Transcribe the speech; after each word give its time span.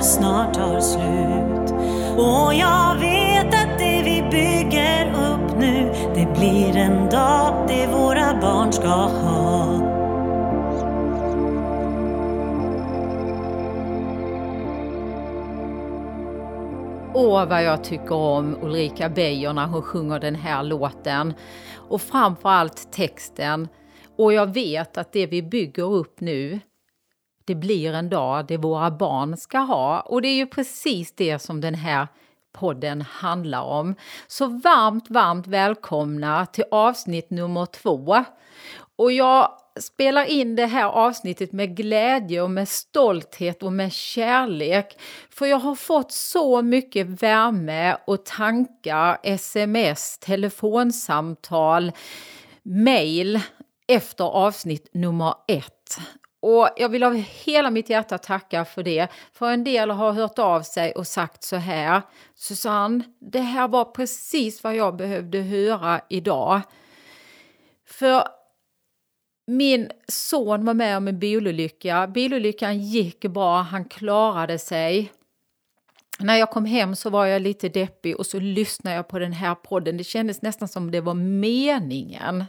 kanske 0.00 0.18
snart 0.18 0.54
tar 0.54 0.80
slut. 0.80 1.70
Och 2.18 2.54
jag 2.54 2.98
vet 2.98 3.46
att 3.46 3.78
det 3.78 4.02
vi 4.04 4.22
bygger 4.30 5.06
upp 5.06 5.58
nu, 5.58 5.92
det 6.14 6.38
blir 6.38 6.76
en 6.76 7.10
dag 7.10 7.68
det 7.68 7.86
våra 7.86 8.40
barn 8.40 8.72
ska 8.72 8.88
ha. 8.88 9.86
Åh, 17.14 17.48
vad 17.48 17.64
jag 17.64 17.84
tycker 17.84 18.14
om 18.14 18.56
Ulrika 18.62 19.08
Beijer 19.08 19.52
när 19.52 19.66
hon 19.66 19.82
sjunger 19.82 20.20
den 20.20 20.34
här 20.34 20.62
låten. 20.62 21.34
Och 21.76 22.02
framförallt 22.02 22.92
texten. 22.92 23.68
Och 24.18 24.32
jag 24.32 24.54
vet 24.54 24.98
att 24.98 25.12
det 25.12 25.26
vi 25.26 25.42
bygger 25.42 25.92
upp 25.92 26.20
nu, 26.20 26.60
det 27.50 27.54
blir 27.54 27.92
en 27.92 28.08
dag 28.08 28.46
det 28.46 28.56
våra 28.56 28.90
barn 28.90 29.36
ska 29.36 29.58
ha. 29.58 30.00
Och 30.00 30.22
det 30.22 30.28
är 30.28 30.34
ju 30.34 30.46
precis 30.46 31.12
det 31.12 31.38
som 31.38 31.60
den 31.60 31.74
här 31.74 32.08
podden 32.52 33.00
handlar 33.02 33.62
om. 33.62 33.94
Så 34.26 34.46
varmt, 34.46 35.10
varmt 35.10 35.46
välkomna 35.46 36.46
till 36.46 36.64
avsnitt 36.70 37.30
nummer 37.30 37.66
två. 37.66 38.24
Och 38.96 39.12
jag 39.12 39.52
spelar 39.80 40.24
in 40.24 40.56
det 40.56 40.66
här 40.66 40.84
avsnittet 40.84 41.52
med 41.52 41.76
glädje 41.76 42.42
och 42.42 42.50
med 42.50 42.68
stolthet 42.68 43.62
och 43.62 43.72
med 43.72 43.92
kärlek. 43.92 44.98
För 45.30 45.46
jag 45.46 45.58
har 45.58 45.74
fått 45.74 46.12
så 46.12 46.62
mycket 46.62 47.06
värme 47.06 47.96
och 48.06 48.24
tankar, 48.24 49.18
sms, 49.22 50.18
telefonsamtal, 50.18 51.92
mail 52.62 53.40
efter 53.88 54.24
avsnitt 54.24 54.88
nummer 54.92 55.34
ett. 55.48 55.98
Och 56.40 56.68
jag 56.76 56.88
vill 56.88 57.02
av 57.02 57.14
hela 57.14 57.70
mitt 57.70 57.90
hjärta 57.90 58.18
tacka 58.18 58.64
för 58.64 58.82
det. 58.82 59.08
För 59.32 59.50
en 59.50 59.64
del 59.64 59.90
har 59.90 60.12
hört 60.12 60.38
av 60.38 60.62
sig 60.62 60.92
och 60.92 61.06
sagt 61.06 61.42
så 61.42 61.56
här. 61.56 62.02
Susanne, 62.34 63.04
det 63.18 63.40
här 63.40 63.68
var 63.68 63.84
precis 63.84 64.64
vad 64.64 64.76
jag 64.76 64.96
behövde 64.96 65.38
höra 65.38 66.00
idag. 66.08 66.60
För 67.86 68.28
min 69.46 69.90
son 70.08 70.64
var 70.64 70.74
med 70.74 70.96
om 70.96 71.08
en 71.08 71.18
bilolycka. 71.18 72.06
Bilolyckan 72.06 72.78
gick 72.78 73.20
bra, 73.20 73.60
han 73.60 73.84
klarade 73.84 74.58
sig. 74.58 75.12
När 76.18 76.36
jag 76.36 76.50
kom 76.50 76.64
hem 76.64 76.96
så 76.96 77.10
var 77.10 77.26
jag 77.26 77.42
lite 77.42 77.68
deppig 77.68 78.16
och 78.16 78.26
så 78.26 78.40
lyssnade 78.40 78.96
jag 78.96 79.08
på 79.08 79.18
den 79.18 79.32
här 79.32 79.54
podden. 79.54 79.96
Det 79.96 80.04
kändes 80.04 80.42
nästan 80.42 80.68
som 80.68 80.90
det 80.90 81.00
var 81.00 81.14
meningen. 81.14 82.44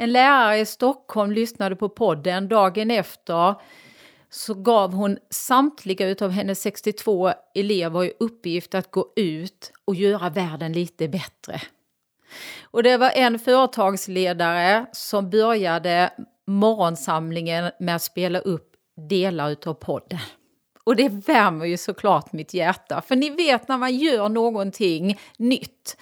En 0.00 0.12
lärare 0.12 0.58
i 0.58 0.66
Stockholm 0.66 1.32
lyssnade 1.32 1.76
på 1.76 1.88
podden 1.88 2.48
dagen 2.48 2.90
efter 2.90 3.54
så 4.30 4.54
gav 4.54 4.92
hon 4.92 5.18
samtliga 5.30 6.08
utav 6.08 6.30
hennes 6.30 6.62
62 6.62 7.32
elever 7.54 8.04
i 8.04 8.12
uppgift 8.20 8.74
att 8.74 8.90
gå 8.90 9.12
ut 9.16 9.72
och 9.84 9.94
göra 9.94 10.30
världen 10.30 10.72
lite 10.72 11.08
bättre. 11.08 11.60
Och 12.62 12.82
det 12.82 12.96
var 12.96 13.10
en 13.10 13.38
företagsledare 13.38 14.86
som 14.92 15.30
började 15.30 16.10
morgonsamlingen 16.46 17.70
med 17.80 17.96
att 17.96 18.02
spela 18.02 18.38
upp 18.38 18.72
delar 19.08 19.50
utav 19.50 19.74
podden. 19.74 20.18
Och 20.84 20.96
det 20.96 21.08
värmer 21.08 21.66
ju 21.66 21.76
såklart 21.76 22.32
mitt 22.32 22.54
hjärta, 22.54 23.02
för 23.08 23.16
ni 23.16 23.30
vet 23.30 23.68
när 23.68 23.78
man 23.78 23.96
gör 23.96 24.28
någonting 24.28 25.18
nytt 25.36 25.96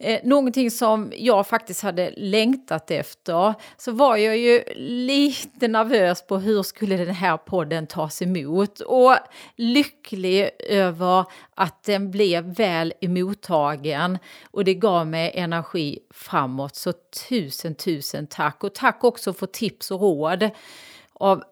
eh, 0.00 0.20
någonting 0.24 0.70
som 0.70 1.12
jag 1.16 1.46
faktiskt 1.46 1.82
hade 1.82 2.14
längtat 2.16 2.90
efter 2.90 3.54
så 3.76 3.92
var 3.92 4.16
jag 4.16 4.38
ju 4.38 4.64
lite 4.76 5.68
nervös 5.68 6.26
på 6.26 6.38
hur 6.38 6.62
skulle 6.62 6.96
den 6.96 7.14
här 7.14 7.36
podden 7.36 7.86
tas 7.86 8.22
emot 8.22 8.80
och 8.80 9.16
lycklig 9.56 10.50
över 10.68 11.24
att 11.54 11.82
den 11.82 12.10
blev 12.10 12.44
väl 12.44 12.92
emottagen 13.00 14.18
och 14.50 14.64
det 14.64 14.74
gav 14.74 15.06
mig 15.06 15.32
energi 15.34 15.98
framåt. 16.10 16.76
Så 16.76 16.92
tusen, 17.28 17.74
tusen 17.74 18.26
tack! 18.26 18.64
Och 18.64 18.74
tack 18.74 19.04
också 19.04 19.32
för 19.32 19.46
tips 19.46 19.90
och 19.90 20.00
råd 20.00 20.50
av 21.12 21.42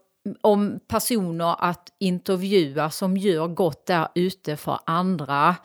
om 0.41 0.81
personer 0.88 1.56
att 1.58 1.92
intervjua 1.98 2.91
som 2.91 3.16
gör 3.16 3.47
gott 3.47 3.87
där 3.87 4.08
ute 4.14 4.56
för 4.56 4.78
andra. 4.87 5.56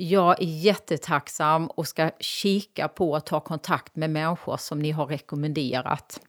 Jag 0.00 0.42
är 0.42 0.46
jättetacksam 0.46 1.66
och 1.66 1.86
ska 1.86 2.10
kika 2.20 2.88
på 2.88 3.16
att 3.16 3.26
ta 3.26 3.40
kontakt 3.40 3.96
med 3.96 4.10
människor 4.10 4.56
som 4.56 4.78
ni 4.78 4.90
har 4.90 5.06
rekommenderat. 5.06 6.20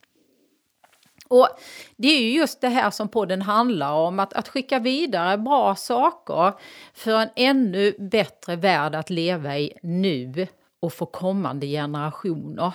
Och 1.28 1.48
det 1.96 2.08
är 2.08 2.20
ju 2.20 2.30
just 2.30 2.60
det 2.60 2.68
här 2.68 2.90
som 2.90 3.08
podden 3.08 3.42
handlar 3.42 3.92
om, 3.92 4.20
att, 4.20 4.32
att 4.32 4.48
skicka 4.48 4.78
vidare 4.78 5.38
bra 5.38 5.74
saker 5.74 6.52
för 6.94 7.18
en 7.18 7.28
ännu 7.36 7.94
bättre 7.98 8.56
värld 8.56 8.94
att 8.94 9.10
leva 9.10 9.58
i 9.58 9.72
nu 9.82 10.46
och 10.80 10.92
för 10.92 11.06
kommande 11.06 11.66
generationer. 11.66 12.72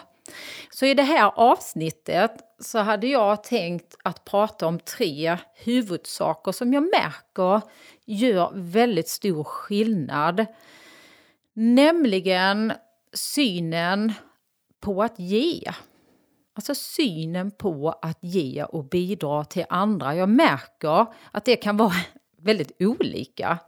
Så 0.71 0.85
i 0.85 0.93
det 0.93 1.03
här 1.03 1.31
avsnittet 1.35 2.31
så 2.59 2.79
hade 2.79 3.07
jag 3.07 3.43
tänkt 3.43 3.95
att 4.03 4.25
prata 4.25 4.67
om 4.67 4.79
tre 4.79 5.37
huvudsaker 5.55 6.51
som 6.51 6.73
jag 6.73 6.83
märker 6.83 7.61
gör 8.05 8.51
väldigt 8.53 9.09
stor 9.09 9.43
skillnad. 9.43 10.45
Nämligen 11.57 12.73
synen 13.13 14.13
på 14.79 15.03
att 15.03 15.19
ge. 15.19 15.71
Alltså 16.53 16.75
synen 16.75 17.51
på 17.51 17.99
att 18.01 18.17
ge 18.21 18.63
och 18.63 18.85
bidra 18.85 19.45
till 19.45 19.65
andra. 19.69 20.15
Jag 20.15 20.29
märker 20.29 21.05
att 21.31 21.45
det 21.45 21.55
kan 21.55 21.77
vara 21.77 21.93
väldigt 22.37 22.71
olika. 22.79 23.59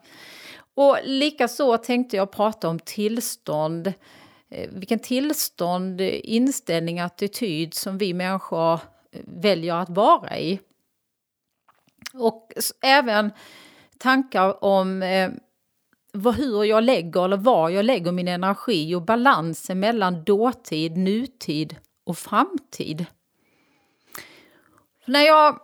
Och 0.76 0.98
likaså 1.04 1.78
tänkte 1.78 2.18
jag 2.18 2.32
prata 2.32 2.70
om 2.70 2.80
tillstånd 2.80 3.94
eh, 4.50 4.70
vilken 4.70 5.00
tillstånd, 5.00 6.02
inställning, 6.02 7.00
attityd 7.00 7.74
som 7.74 7.98
vi 7.98 8.14
människor 8.14 8.74
eh, 8.74 9.22
väljer 9.26 9.76
att 9.76 9.90
vara 9.90 10.38
i. 10.38 10.60
Och 12.14 12.54
även 12.82 13.32
tankar 13.98 14.64
om 14.64 15.04
eh, 15.04 15.30
vad, 16.14 16.36
hur 16.36 16.64
jag 16.64 16.84
lägger 16.84 17.26
eller 17.26 17.38
var 17.38 17.70
jag 17.70 17.86
lägger 17.86 18.12
min 18.12 18.28
energi 18.28 18.96
och 18.96 19.02
balansen 19.02 19.80
mellan 19.80 20.24
dåtid, 20.24 20.98
nutid 20.98 21.76
och 22.04 22.18
framtid. 22.18 23.06
När 25.06 25.22
jag, 25.22 25.60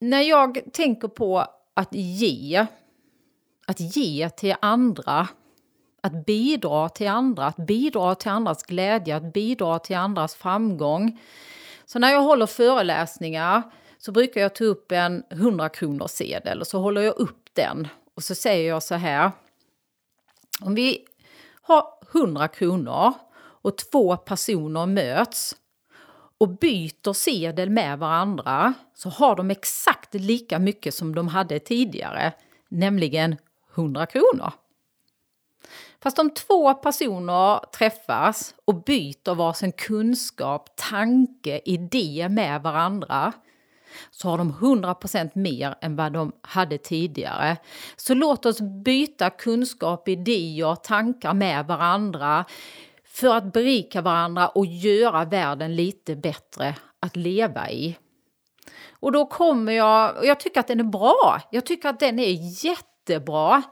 när 0.00 0.20
jag 0.20 0.60
tänker 0.72 1.08
på 1.08 1.46
att 1.74 1.94
ge, 1.94 2.66
att 3.66 3.80
ge 3.80 4.30
till 4.30 4.54
andra 4.60 5.28
att 6.00 6.26
bidra 6.26 6.88
till 6.88 7.08
andra, 7.08 7.46
att 7.46 7.56
bidra 7.56 8.14
till 8.14 8.30
andras 8.30 8.62
glädje, 8.62 9.16
att 9.16 9.32
bidra 9.32 9.78
till 9.78 9.96
andras 9.96 10.34
framgång. 10.34 11.20
Så 11.84 11.98
när 11.98 12.12
jag 12.12 12.22
håller 12.22 12.46
föreläsningar 12.46 13.62
så 13.98 14.12
brukar 14.12 14.40
jag 14.40 14.54
ta 14.54 14.64
upp 14.64 14.92
en 14.92 15.22
100 15.30 15.68
kronor 15.68 16.06
sedel 16.06 16.60
och 16.60 16.66
så 16.66 16.78
håller 16.78 17.00
jag 17.00 17.16
upp 17.16 17.48
den 17.52 17.88
och 18.14 18.22
så 18.22 18.34
säger 18.34 18.68
jag 18.68 18.82
så 18.82 18.94
här. 18.94 19.30
Om 20.60 20.74
vi 20.74 21.04
har 21.62 21.84
100 22.12 22.48
kronor 22.48 23.12
och 23.38 23.78
två 23.78 24.16
personer 24.16 24.86
möts 24.86 25.56
och 26.38 26.48
byter 26.48 27.12
sedel 27.12 27.70
med 27.70 27.98
varandra 27.98 28.74
så 28.94 29.08
har 29.08 29.36
de 29.36 29.50
exakt 29.50 30.14
lika 30.14 30.58
mycket 30.58 30.94
som 30.94 31.14
de 31.14 31.28
hade 31.28 31.58
tidigare, 31.58 32.32
nämligen 32.68 33.36
100 33.74 34.06
kronor. 34.06 34.52
Fast 36.02 36.18
om 36.18 36.30
två 36.30 36.74
personer 36.74 37.70
träffas 37.72 38.54
och 38.64 38.84
byter 38.84 39.34
varsin 39.34 39.72
kunskap, 39.72 40.76
tanke, 40.76 41.60
idé 41.64 42.28
med 42.30 42.62
varandra 42.62 43.32
så 44.10 44.28
har 44.28 44.38
de 44.38 44.52
100% 44.52 45.30
mer 45.34 45.74
än 45.80 45.96
vad 45.96 46.12
de 46.12 46.32
hade 46.42 46.78
tidigare. 46.78 47.56
Så 47.96 48.14
låt 48.14 48.46
oss 48.46 48.60
byta 48.84 49.30
kunskap, 49.30 50.08
idéer, 50.08 50.74
tankar 50.74 51.34
med 51.34 51.66
varandra 51.66 52.44
för 53.04 53.36
att 53.36 53.52
berika 53.52 54.00
varandra 54.00 54.48
och 54.48 54.66
göra 54.66 55.24
världen 55.24 55.76
lite 55.76 56.16
bättre 56.16 56.74
att 57.00 57.16
leva 57.16 57.70
i. 57.70 57.96
Och 58.90 59.12
då 59.12 59.26
kommer 59.26 59.72
jag, 59.72 60.16
och 60.16 60.26
jag 60.26 60.40
tycker 60.40 60.60
att 60.60 60.68
den 60.68 60.80
är 60.80 60.84
bra, 60.84 61.40
jag 61.50 61.66
tycker 61.66 61.88
att 61.88 62.00
den 62.00 62.18
är 62.18 62.64
jättebra. 62.64 63.62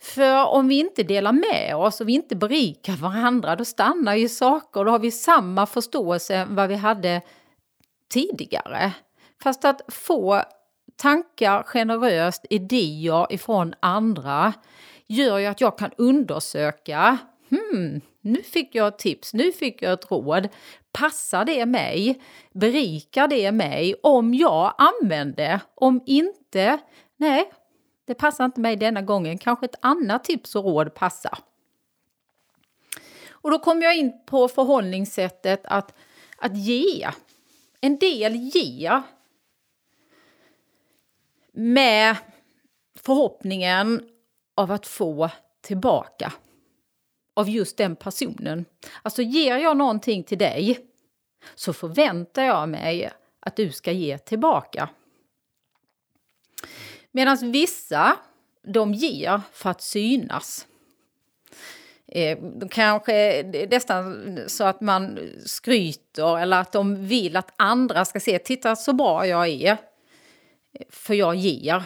För 0.00 0.46
om 0.46 0.68
vi 0.68 0.78
inte 0.78 1.02
delar 1.02 1.32
med 1.32 1.76
oss 1.76 2.00
och 2.00 2.08
vi 2.08 2.12
inte 2.12 2.36
berikar 2.36 2.92
varandra, 2.92 3.56
då 3.56 3.64
stannar 3.64 4.14
ju 4.14 4.28
saker. 4.28 4.84
Då 4.84 4.90
har 4.90 4.98
vi 4.98 5.10
samma 5.10 5.66
förståelse 5.66 6.46
vad 6.50 6.68
vi 6.68 6.74
hade 6.74 7.22
tidigare. 8.08 8.92
Fast 9.44 9.64
att 9.64 9.80
få 9.88 10.42
tankar 10.96 11.62
generöst, 11.62 12.46
idéer 12.50 13.32
ifrån 13.32 13.74
andra 13.80 14.52
gör 15.06 15.38
ju 15.38 15.46
att 15.46 15.60
jag 15.60 15.78
kan 15.78 15.90
undersöka. 15.96 17.18
Hmm, 17.48 18.00
nu 18.20 18.42
fick 18.42 18.74
jag 18.74 18.88
ett 18.88 18.98
tips, 18.98 19.34
nu 19.34 19.52
fick 19.52 19.82
jag 19.82 19.92
ett 19.92 20.10
råd. 20.10 20.48
Passar 20.92 21.44
det 21.44 21.66
mig? 21.66 22.22
Berikar 22.52 23.28
det 23.28 23.52
mig? 23.52 23.94
Om 24.02 24.34
jag 24.34 24.74
använder 24.78 25.60
Om 25.74 26.02
inte, 26.06 26.78
nej, 27.16 27.52
det 28.06 28.14
passar 28.14 28.44
inte 28.44 28.60
mig 28.60 28.76
denna 28.76 29.02
gången, 29.02 29.38
kanske 29.38 29.66
ett 29.66 29.78
annat 29.80 30.24
tips 30.24 30.56
och 30.56 30.64
råd 30.64 30.94
passar. 30.94 31.38
Och 33.30 33.50
då 33.50 33.58
kommer 33.58 33.82
jag 33.82 33.96
in 33.96 34.12
på 34.26 34.48
förhållningssättet 34.48 35.60
att, 35.64 35.94
att 36.38 36.56
ge. 36.56 37.08
En 37.80 37.98
del 37.98 38.34
ger 38.34 39.02
med 41.54 42.16
förhoppningen 42.98 44.02
av 44.54 44.72
att 44.72 44.86
få 44.86 45.30
tillbaka 45.60 46.32
av 47.34 47.48
just 47.48 47.76
den 47.76 47.96
personen. 47.96 48.64
Alltså 49.02 49.22
ger 49.22 49.56
jag 49.56 49.76
någonting 49.76 50.24
till 50.24 50.38
dig 50.38 50.78
så 51.54 51.72
förväntar 51.72 52.42
jag 52.42 52.68
mig 52.68 53.10
att 53.40 53.56
du 53.56 53.72
ska 53.72 53.92
ge 53.92 54.18
tillbaka. 54.18 54.88
Medan 57.10 57.52
vissa, 57.52 58.16
de 58.62 58.94
ger 58.94 59.40
för 59.52 59.70
att 59.70 59.82
synas. 59.82 60.66
Eh, 62.06 62.38
de 62.38 62.68
kanske 62.68 63.42
nästan 63.70 64.38
så 64.46 64.64
att 64.64 64.80
man 64.80 65.18
skryter 65.46 66.38
eller 66.38 66.60
att 66.60 66.72
de 66.72 67.06
vill 67.06 67.36
att 67.36 67.52
andra 67.56 68.04
ska 68.04 68.20
se, 68.20 68.38
titta 68.38 68.76
så 68.76 68.92
bra 68.92 69.26
jag 69.26 69.48
är, 69.48 69.76
för 70.90 71.14
jag 71.14 71.34
ger. 71.34 71.84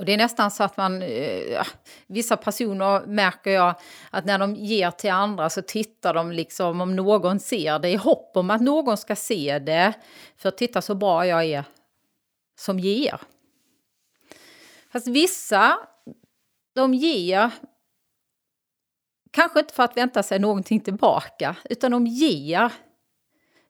Och 0.00 0.06
det 0.06 0.12
är 0.12 0.16
nästan 0.16 0.50
så 0.50 0.64
att 0.64 0.76
man, 0.76 1.02
eh, 1.02 1.66
vissa 2.06 2.36
personer 2.36 3.06
märker 3.06 3.50
jag 3.50 3.74
att 4.10 4.24
när 4.24 4.38
de 4.38 4.54
ger 4.54 4.90
till 4.90 5.10
andra 5.10 5.50
så 5.50 5.62
tittar 5.62 6.14
de 6.14 6.32
liksom 6.32 6.80
om 6.80 6.96
någon 6.96 7.40
ser 7.40 7.78
det 7.78 7.88
i 7.88 7.96
hopp 7.96 8.36
om 8.36 8.50
att 8.50 8.60
någon 8.60 8.96
ska 8.96 9.16
se 9.16 9.58
det. 9.58 9.92
För 10.36 10.50
titta 10.50 10.82
så 10.82 10.94
bra 10.94 11.26
jag 11.26 11.44
är 11.44 11.64
som 12.58 12.78
ger. 12.78 13.20
Fast 14.92 15.06
vissa, 15.06 15.78
de 16.74 16.94
ger 16.94 17.50
kanske 19.30 19.60
inte 19.60 19.74
för 19.74 19.82
att 19.82 19.96
vänta 19.96 20.22
sig 20.22 20.38
någonting 20.38 20.80
tillbaka, 20.80 21.56
utan 21.64 21.90
de 21.90 22.06
ger 22.06 22.72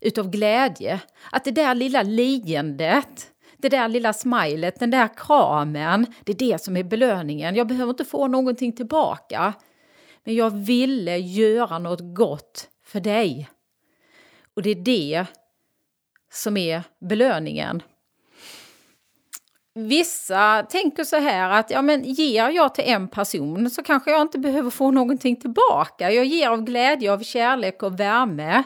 utav 0.01 0.31
glädje. 0.31 1.01
Att 1.33 1.45
det 1.45 1.51
där 1.51 1.75
lilla 1.75 2.03
leendet, 2.03 3.31
det 3.57 3.69
där 3.69 3.89
lilla 3.89 4.13
smilet, 4.13 4.81
den 4.81 4.91
där 4.91 5.09
kramen, 5.17 6.07
det 6.25 6.33
är 6.33 6.37
det 6.37 6.63
som 6.63 6.77
är 6.77 6.83
belöningen. 6.83 7.55
Jag 7.55 7.67
behöver 7.67 7.91
inte 7.91 8.05
få 8.05 8.29
någonting 8.29 8.73
tillbaka. 8.73 9.55
Men 10.25 10.35
jag 10.35 10.51
ville 10.51 11.17
göra 11.17 11.79
något 11.79 12.15
gott 12.15 12.69
för 12.85 13.01
dig. 13.01 13.49
Och 14.55 14.63
det 14.63 14.71
är 14.71 14.75
det 14.75 15.27
som 16.33 16.57
är 16.57 16.83
belöningen. 17.01 17.83
Vissa 19.75 20.67
tänker 20.71 21.05
så 21.05 21.17
här 21.17 21.51
att 21.51 21.71
ja, 21.71 21.83
men 21.83 22.05
ger 22.05 22.49
jag 22.49 22.75
till 22.75 22.85
en 22.85 23.09
person 23.09 23.71
så 23.71 23.83
kanske 23.83 24.11
jag 24.11 24.23
inte 24.23 24.39
behöver 24.39 24.71
få 24.71 24.91
någonting 24.91 25.37
tillbaka. 25.37 26.11
Jag 26.11 26.25
ger 26.25 26.49
av 26.49 26.65
glädje, 26.65 27.13
av 27.13 27.23
kärlek 27.23 27.83
och 27.83 28.01
värme. 28.01 28.63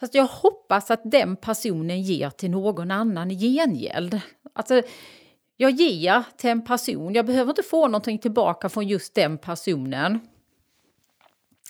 Fast 0.00 0.14
jag 0.14 0.26
hoppas 0.26 0.90
att 0.90 1.00
den 1.04 1.36
personen 1.36 2.02
ger 2.02 2.30
till 2.30 2.50
någon 2.50 2.90
annan 2.90 3.30
i 3.30 3.34
gengäld. 3.34 4.20
Alltså, 4.52 4.82
jag 5.56 5.70
ger 5.70 6.24
till 6.36 6.50
en 6.50 6.64
person, 6.64 7.14
jag 7.14 7.26
behöver 7.26 7.50
inte 7.50 7.62
få 7.62 7.86
någonting 7.86 8.18
tillbaka 8.18 8.68
från 8.68 8.88
just 8.88 9.14
den 9.14 9.38
personen. 9.38 10.20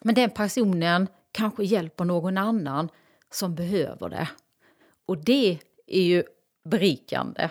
Men 0.03 0.15
den 0.15 0.31
personen 0.31 1.09
kanske 1.33 1.65
hjälper 1.65 2.05
någon 2.05 2.39
annan 2.39 2.89
som 3.31 3.55
behöver 3.55 4.09
det. 4.09 4.29
Och 5.07 5.25
det 5.25 5.59
är 5.87 6.03
ju 6.03 6.25
berikande. 6.65 7.51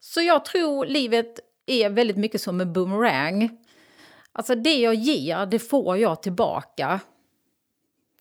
Så 0.00 0.20
jag 0.20 0.44
tror 0.44 0.86
livet 0.86 1.40
är 1.66 1.90
väldigt 1.90 2.16
mycket 2.16 2.40
som 2.40 2.60
en 2.60 2.72
boomerang. 2.72 3.58
Alltså 4.32 4.54
det 4.54 4.78
jag 4.78 4.94
ger, 4.94 5.46
det 5.46 5.58
får 5.58 5.98
jag 5.98 6.22
tillbaka. 6.22 7.00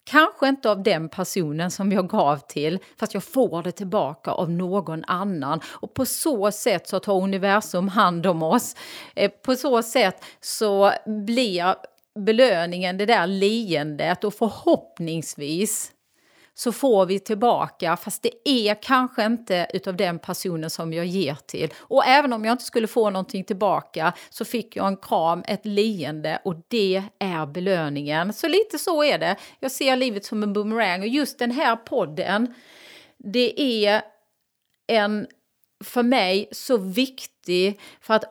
Kanske 0.05 0.47
inte 0.47 0.69
av 0.69 0.83
den 0.83 1.09
personen 1.09 1.71
som 1.71 1.91
jag 1.91 2.09
gav 2.09 2.37
till, 2.37 2.79
fast 2.99 3.13
jag 3.13 3.23
får 3.23 3.63
det 3.63 3.71
tillbaka 3.71 4.31
av 4.31 4.51
någon 4.51 5.03
annan. 5.03 5.59
Och 5.65 5.93
på 5.93 6.05
så 6.05 6.51
sätt 6.51 6.87
så 6.87 6.99
tar 6.99 7.21
universum 7.21 7.87
hand 7.87 8.25
om 8.25 8.43
oss. 8.43 8.75
Eh, 9.15 9.31
på 9.31 9.55
så 9.55 9.83
sätt 9.83 10.23
så 10.41 10.91
blir 11.05 11.75
belöningen 12.19 12.97
det 12.97 13.05
där 13.05 13.27
leendet 13.27 14.23
och 14.23 14.33
förhoppningsvis 14.33 15.91
så 16.57 16.71
får 16.71 17.05
vi 17.05 17.19
tillbaka, 17.19 17.97
fast 17.97 18.23
det 18.23 18.49
är 18.49 18.81
kanske 18.81 19.25
inte 19.25 19.67
utav 19.73 19.95
den 19.95 20.19
personen 20.19 20.69
som 20.69 20.93
jag 20.93 21.05
ger 21.05 21.37
till. 21.45 21.73
Och 21.77 22.05
även 22.05 22.33
om 22.33 22.45
jag 22.45 22.51
inte 22.51 22.63
skulle 22.63 22.87
få 22.87 23.09
någonting 23.09 23.43
tillbaka 23.43 24.13
så 24.29 24.45
fick 24.45 24.75
jag 24.75 24.87
en 24.87 24.97
kram, 24.97 25.43
ett 25.47 25.65
leende 25.65 26.41
och 26.43 26.55
det 26.67 27.03
är 27.19 27.45
belöningen. 27.45 28.33
Så 28.33 28.47
lite 28.47 28.77
så 28.77 29.03
är 29.03 29.19
det. 29.19 29.35
Jag 29.59 29.71
ser 29.71 29.95
livet 29.95 30.25
som 30.25 30.43
en 30.43 30.53
boomerang 30.53 31.01
och 31.01 31.07
just 31.07 31.39
den 31.39 31.51
här 31.51 31.75
podden, 31.75 32.53
det 33.17 33.61
är 33.61 34.01
en 34.87 35.27
för 35.83 36.03
mig 36.03 36.49
så 36.51 36.77
viktig 36.77 37.79
för 38.01 38.13
att 38.13 38.23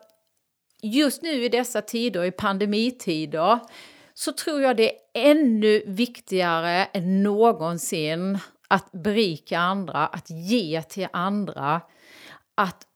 just 0.83 1.23
nu 1.23 1.45
i 1.45 1.49
dessa 1.49 1.83
tider, 1.83 2.25
i 2.25 2.31
pandemitider, 2.31 3.61
så 4.15 4.33
tror 4.33 4.63
jag 4.63 4.77
det 4.77 4.93
är 4.93 4.99
ännu 5.15 5.83
viktigare 5.87 6.85
än 6.85 7.23
någonsin 7.23 8.39
att 8.69 8.93
berika 8.93 9.59
andra, 9.59 10.07
att 10.07 10.31
ge 10.31 10.83
till 10.83 11.09
andra, 11.13 11.81
att 12.55 12.87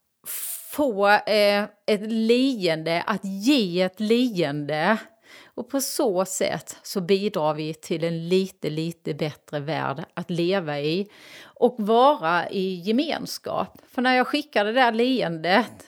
få 0.73 1.09
eh, 1.09 1.65
ett 1.87 2.13
leende, 2.13 3.03
att 3.07 3.25
ge 3.25 3.83
ett 3.83 4.01
leende. 4.01 4.99
Och 5.45 5.71
på 5.71 5.81
så 5.81 6.25
sätt 6.25 6.77
så 6.83 7.01
bidrar 7.01 7.55
vi 7.55 7.75
till 7.75 8.05
en 8.05 8.29
lite, 8.29 8.71
lite 8.71 9.15
bättre 9.15 9.61
värld 9.61 10.05
att 10.15 10.31
leva 10.31 10.81
i 10.81 11.09
och 11.43 11.75
vara 11.79 12.51
i 12.51 12.75
gemenskap. 12.75 13.79
För 13.91 14.03
när 14.03 14.17
jag 14.17 14.27
skickar 14.27 14.65
det 14.65 14.73
där 14.73 14.93
leendet 14.93 15.87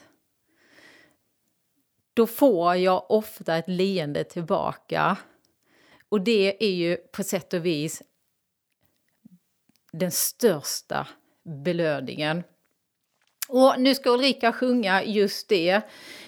då 2.21 2.27
får 2.27 2.75
jag 2.75 3.11
ofta 3.11 3.57
ett 3.57 3.67
leende 3.67 4.23
tillbaka. 4.23 5.17
Och 6.09 6.21
det 6.21 6.63
är 6.63 6.71
ju 6.71 6.95
på 6.95 7.23
sätt 7.23 7.53
och 7.53 7.65
vis 7.65 8.01
den 9.93 10.11
största 10.11 11.07
belöningen. 11.63 12.43
Och 13.49 13.75
nu 13.77 13.95
ska 13.95 14.09
Ulrika 14.09 14.53
sjunga 14.53 15.03
just 15.03 15.49
det. 15.49 15.81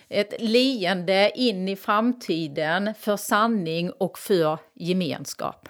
Ett 0.10 0.34
leende 0.40 1.32
in 1.36 1.70
i 1.70 1.76
framtiden 1.76 2.94
för 3.00 3.18
sanning 3.18 3.92
och 3.92 4.20
för 4.20 4.58
gemenskap. 4.74 5.70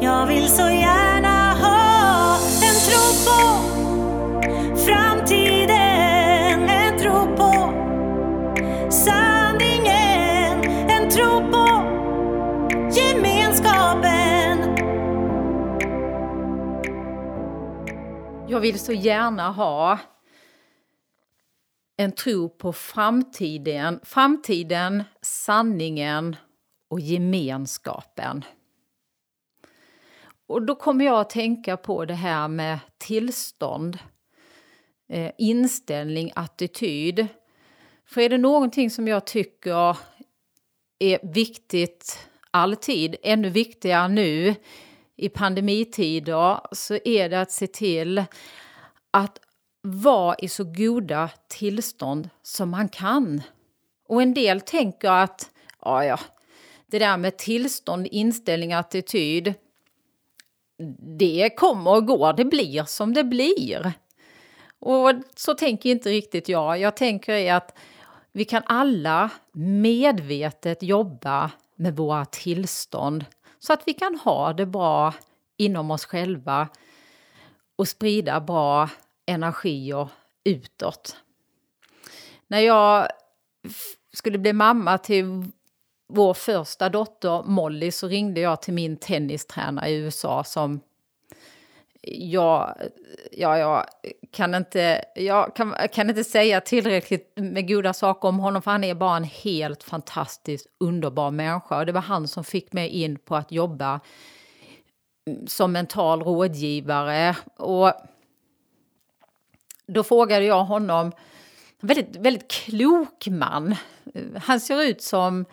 Jag 0.00 0.26
vill 0.26 0.48
så 0.48 0.62
gärna 0.62 1.52
ha 1.52 2.38
en 2.62 2.74
tro 2.86 3.24
på 3.26 3.40
framtiden 4.76 5.35
Jag 18.56 18.60
vill 18.60 18.78
så 18.78 18.92
gärna 18.92 19.50
ha 19.50 19.98
en 21.96 22.12
tro 22.12 22.48
på 22.48 22.72
framtiden, 22.72 24.00
framtiden, 24.02 25.04
sanningen 25.22 26.36
och 26.88 27.00
gemenskapen. 27.00 28.44
Och 30.46 30.62
då 30.62 30.74
kommer 30.74 31.04
jag 31.04 31.20
att 31.20 31.30
tänka 31.30 31.76
på 31.76 32.04
det 32.04 32.14
här 32.14 32.48
med 32.48 32.78
tillstånd, 32.98 33.98
eh, 35.08 35.32
inställning, 35.38 36.32
attityd. 36.34 37.26
För 38.06 38.20
är 38.20 38.28
det 38.28 38.38
någonting 38.38 38.90
som 38.90 39.08
jag 39.08 39.26
tycker 39.26 39.96
är 40.98 41.32
viktigt 41.32 42.28
alltid, 42.50 43.16
ännu 43.22 43.50
viktigare 43.50 44.08
nu 44.08 44.54
i 45.16 45.28
pandemitider, 45.28 46.60
så 46.72 46.98
är 47.04 47.28
det 47.28 47.40
att 47.40 47.50
se 47.50 47.66
till 47.66 48.24
att 49.10 49.38
vara 49.82 50.36
i 50.38 50.48
så 50.48 50.64
goda 50.64 51.30
tillstånd 51.48 52.28
som 52.42 52.70
man 52.70 52.88
kan. 52.88 53.42
Och 54.08 54.22
en 54.22 54.34
del 54.34 54.60
tänker 54.60 55.10
att, 55.10 55.50
ja 55.82 56.04
ja, 56.04 56.18
det 56.86 56.98
där 56.98 57.16
med 57.16 57.36
tillstånd, 57.36 58.06
inställning, 58.10 58.72
attityd, 58.72 59.54
det 61.18 61.50
kommer 61.56 61.90
och 61.90 62.06
går, 62.06 62.32
det 62.32 62.44
blir 62.44 62.84
som 62.84 63.14
det 63.14 63.24
blir. 63.24 63.92
Och 64.78 65.12
så 65.36 65.54
tänker 65.54 65.90
inte 65.90 66.10
riktigt 66.10 66.48
jag. 66.48 66.78
Jag 66.80 66.96
tänker 66.96 67.52
att 67.52 67.78
vi 68.32 68.44
kan 68.44 68.62
alla 68.66 69.30
medvetet 69.52 70.82
jobba 70.82 71.50
med 71.76 71.96
våra 71.96 72.24
tillstånd 72.24 73.24
så 73.58 73.72
att 73.72 73.82
vi 73.86 73.94
kan 73.94 74.18
ha 74.18 74.52
det 74.52 74.66
bra 74.66 75.14
inom 75.56 75.90
oss 75.90 76.04
själva 76.04 76.68
och 77.76 77.88
sprida 77.88 78.40
bra 78.40 78.90
energier 79.26 80.08
utåt. 80.44 81.16
När 82.46 82.60
jag 82.60 83.08
skulle 84.12 84.38
bli 84.38 84.52
mamma 84.52 84.98
till 84.98 85.44
vår 86.08 86.34
första 86.34 86.88
dotter 86.88 87.42
Molly 87.42 87.90
så 87.90 88.08
ringde 88.08 88.40
jag 88.40 88.62
till 88.62 88.74
min 88.74 88.96
tennistränare 88.96 89.88
i 89.88 89.96
USA 89.96 90.44
som 90.44 90.80
jag, 92.06 92.76
ja, 93.32 93.58
jag 93.58 93.84
kan 94.30 94.54
inte, 94.54 95.04
jag 95.14 95.56
kan, 95.56 95.74
kan 95.92 96.10
inte 96.10 96.24
säga 96.24 96.60
tillräckligt 96.60 97.32
med 97.36 97.68
goda 97.68 97.92
saker 97.92 98.28
om 98.28 98.38
honom 98.38 98.62
för 98.62 98.70
han 98.70 98.84
är 98.84 98.94
bara 98.94 99.16
en 99.16 99.24
helt 99.24 99.82
fantastiskt 99.82 100.66
underbar 100.80 101.30
människa. 101.30 101.78
Och 101.78 101.86
det 101.86 101.92
var 101.92 102.00
han 102.00 102.28
som 102.28 102.44
fick 102.44 102.72
mig 102.72 102.88
in 102.88 103.18
på 103.18 103.36
att 103.36 103.52
jobba 103.52 104.00
mm, 105.26 105.46
som 105.46 105.72
mental 105.72 106.22
rådgivare. 106.22 107.36
Och 107.56 107.92
då 109.86 110.02
frågade 110.04 110.44
jag 110.44 110.64
honom, 110.64 111.12
en 111.80 111.88
väldigt, 111.88 112.16
väldigt 112.16 112.50
klok 112.50 113.26
man. 113.26 113.74
Han 114.42 114.60
ser 114.60 114.82
ut 114.82 115.02
som 115.02 115.44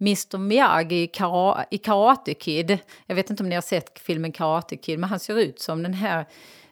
Mr 0.00 0.38
Miyagi 0.38 1.02
i, 1.02 1.06
Kara 1.06 1.64
i 1.70 1.78
Karate 1.78 2.34
Kid. 2.34 2.78
Jag 3.06 3.14
vet 3.14 3.30
inte 3.30 3.42
om 3.42 3.48
ni 3.48 3.54
har 3.54 3.62
sett 3.62 3.98
filmen 3.98 4.32
Karate 4.32 4.76
Kid, 4.76 4.98
men 4.98 5.10
han 5.10 5.20
ser 5.20 5.38
ut 5.38 5.60
som 5.60 5.82
den 5.82 5.94
här 5.94 6.26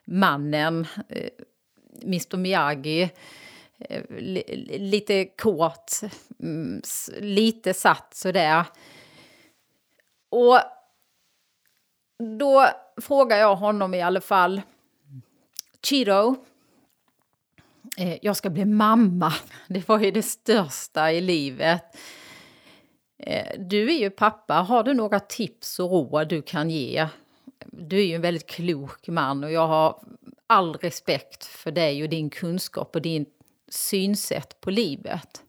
mannen, 0.05 0.87
eh, 1.09 1.31
Mr 2.03 2.37
Miyagi. 2.37 3.11
Eh, 3.79 4.03
lite 4.79 5.25
kort, 5.25 5.93
mm, 6.41 6.83
lite 7.21 7.75
satt 7.75 8.15
sådär. 8.15 8.65
Och 10.31 10.61
då 12.39 12.69
frågar 13.01 13.37
jag 13.37 13.57
honom 13.57 13.95
i 13.95 14.03
alla 14.03 14.21
fall. 14.21 14.63
Cheeto, 15.83 16.37
eh, 17.97 18.19
jag 18.23 18.37
ska 18.37 18.51
bli 18.51 18.65
mamma. 18.65 19.33
Det 19.69 19.89
var 19.89 20.01
ju 20.01 20.11
det 20.11 20.23
största 20.23 21.13
i 21.13 21.21
livet. 21.21 21.97
Eh, 23.19 23.59
du 23.59 23.91
är 23.91 23.99
ju 23.99 24.11
pappa, 24.11 24.55
har 24.55 24.83
du 24.83 24.95
några 24.95 25.21
tips 25.21 25.79
och 25.79 25.91
råd 25.91 26.29
du 26.29 26.43
kan 26.43 26.71
ge? 26.71 27.09
Du 27.67 27.99
är 27.99 28.05
ju 28.05 28.15
en 28.15 28.23
väldigt 28.23 28.47
klok 28.47 29.09
man 29.09 29.45
och 29.45 29.53
jag 29.53 29.67
har 29.67 30.01
all 30.47 30.75
respekt 30.75 31.45
för 31.45 31.71
dig 31.71 32.03
och 32.03 32.09
din 32.09 32.31
kunskap 32.31 32.97
och 32.97 33.03
din 33.03 33.27
synsätt 33.69 34.61
på 34.61 34.71
livet. 34.71 35.43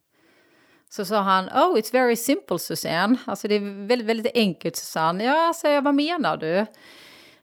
Så 0.90 1.06
sa 1.06 1.22
han, 1.22 1.46
oh 1.46 1.78
it's 1.78 1.94
very 1.94 2.16
simple 2.16 2.60
Susanne, 2.60 3.18
alltså 3.26 3.48
det 3.48 3.56
är 3.56 3.88
väldigt, 3.88 4.08
väldigt 4.08 4.36
enkelt 4.36 4.76
Susanne. 4.76 5.24
Ja, 5.24 5.54
säger 5.56 5.76
jag, 5.76 5.82
vad 5.82 5.96
menar 5.96 6.38
du? 6.38 6.66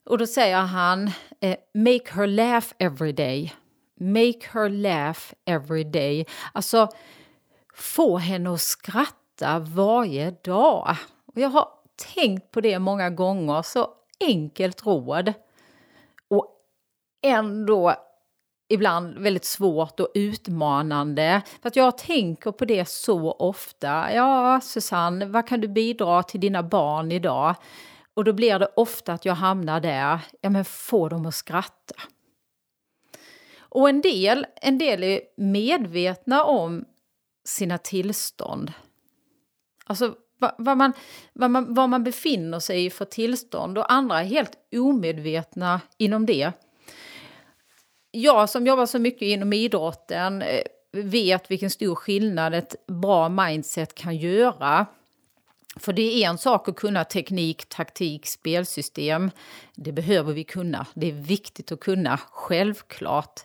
Och 0.05 0.19
då 0.19 0.27
säger 0.27 0.57
han, 0.57 1.11
eh, 1.41 1.57
make 1.75 2.13
her 2.13 2.27
laugh 2.27 2.67
every 2.79 3.13
day. 3.13 3.55
Make 4.01 4.41
her 4.53 4.69
laugh 4.69 5.21
every 5.45 5.85
day. 5.85 6.27
Alltså, 6.53 6.89
få 7.75 8.19
henne 8.19 8.55
att 8.55 8.61
skratta 8.61 9.26
äta 9.37 9.59
varje 9.59 10.31
dag. 10.31 10.97
Och 11.27 11.41
jag 11.41 11.49
har 11.49 11.69
tänkt 12.15 12.51
på 12.51 12.61
det 12.61 12.79
många 12.79 13.11
gånger, 13.11 13.63
så 13.63 13.89
enkelt 14.21 14.87
råd. 14.87 15.33
Och 16.29 16.47
ändå 17.23 17.95
ibland 18.69 19.19
väldigt 19.19 19.45
svårt 19.45 20.01
och 20.01 20.09
utmanande. 20.15 21.43
För 21.63 21.69
att 21.69 21.77
jag 21.77 21.99
tänker 21.99 22.53
på 22.53 22.65
det 22.65 22.89
så 22.89 23.33
ofta. 23.33 24.13
Ja, 24.13 24.61
Susanne, 24.63 25.27
vad 25.27 25.49
kan 25.49 25.61
du 25.61 25.69
bidra 25.69 26.23
till 26.23 26.41
dina 26.41 26.63
barn 26.63 27.13
idag? 27.13 27.55
Och 28.15 28.25
då 28.25 28.33
blir 28.33 28.59
det 28.59 28.69
ofta 28.77 29.13
att 29.13 29.25
jag 29.25 29.35
hamnar 29.35 29.81
där, 29.81 30.21
ja 30.41 30.51
men 30.51 30.65
få 30.65 31.09
dem 31.09 31.27
att 31.27 31.35
skratta. 31.35 31.95
Och 33.59 33.89
en 33.89 34.01
del, 34.01 34.47
en 34.63 34.79
del 34.79 35.03
är 35.03 35.21
medvetna 35.37 36.45
om 36.45 36.85
sina 37.45 37.79
tillstånd. 37.79 38.73
Alltså 39.87 40.15
vad 40.59 40.77
man, 40.77 40.93
vad 41.33 41.51
man, 41.51 41.75
vad 41.75 41.89
man 41.89 42.05
befinner 42.05 42.61
sig 42.61 42.85
i 42.85 42.91
för 42.91 43.05
tillstånd 43.05 43.79
och 43.79 43.93
andra 43.93 44.21
är 44.21 44.25
helt 44.25 44.53
omedvetna 44.77 45.81
inom 45.99 46.27
det. 46.27 46.53
Jag 48.11 48.51
som 48.51 48.67
jobbar 48.67 48.87
så 48.87 48.99
mycket 48.99 49.23
inom 49.23 49.53
idrotten 49.53 50.43
eh, 50.43 50.63
vet 50.93 51.51
vilken 51.51 51.71
stor 51.71 51.95
skillnad 51.95 52.55
ett 52.55 52.87
bra 52.87 53.29
mindset 53.29 53.95
kan 53.95 54.17
göra. 54.17 54.87
För 55.77 55.93
det 55.93 56.03
är 56.03 56.29
en 56.29 56.39
sak 56.39 56.69
att 56.69 56.77
kunna 56.77 57.05
teknik, 57.05 57.69
taktik, 57.69 58.27
spelsystem. 58.27 59.31
Det 59.75 59.93
behöver 59.93 60.33
vi 60.33 60.45
kunna. 60.45 60.87
Det 60.95 61.09
är 61.09 61.13
viktigt 61.13 61.73
att 61.73 61.81
kunna, 61.81 62.21
självklart. 62.31 63.41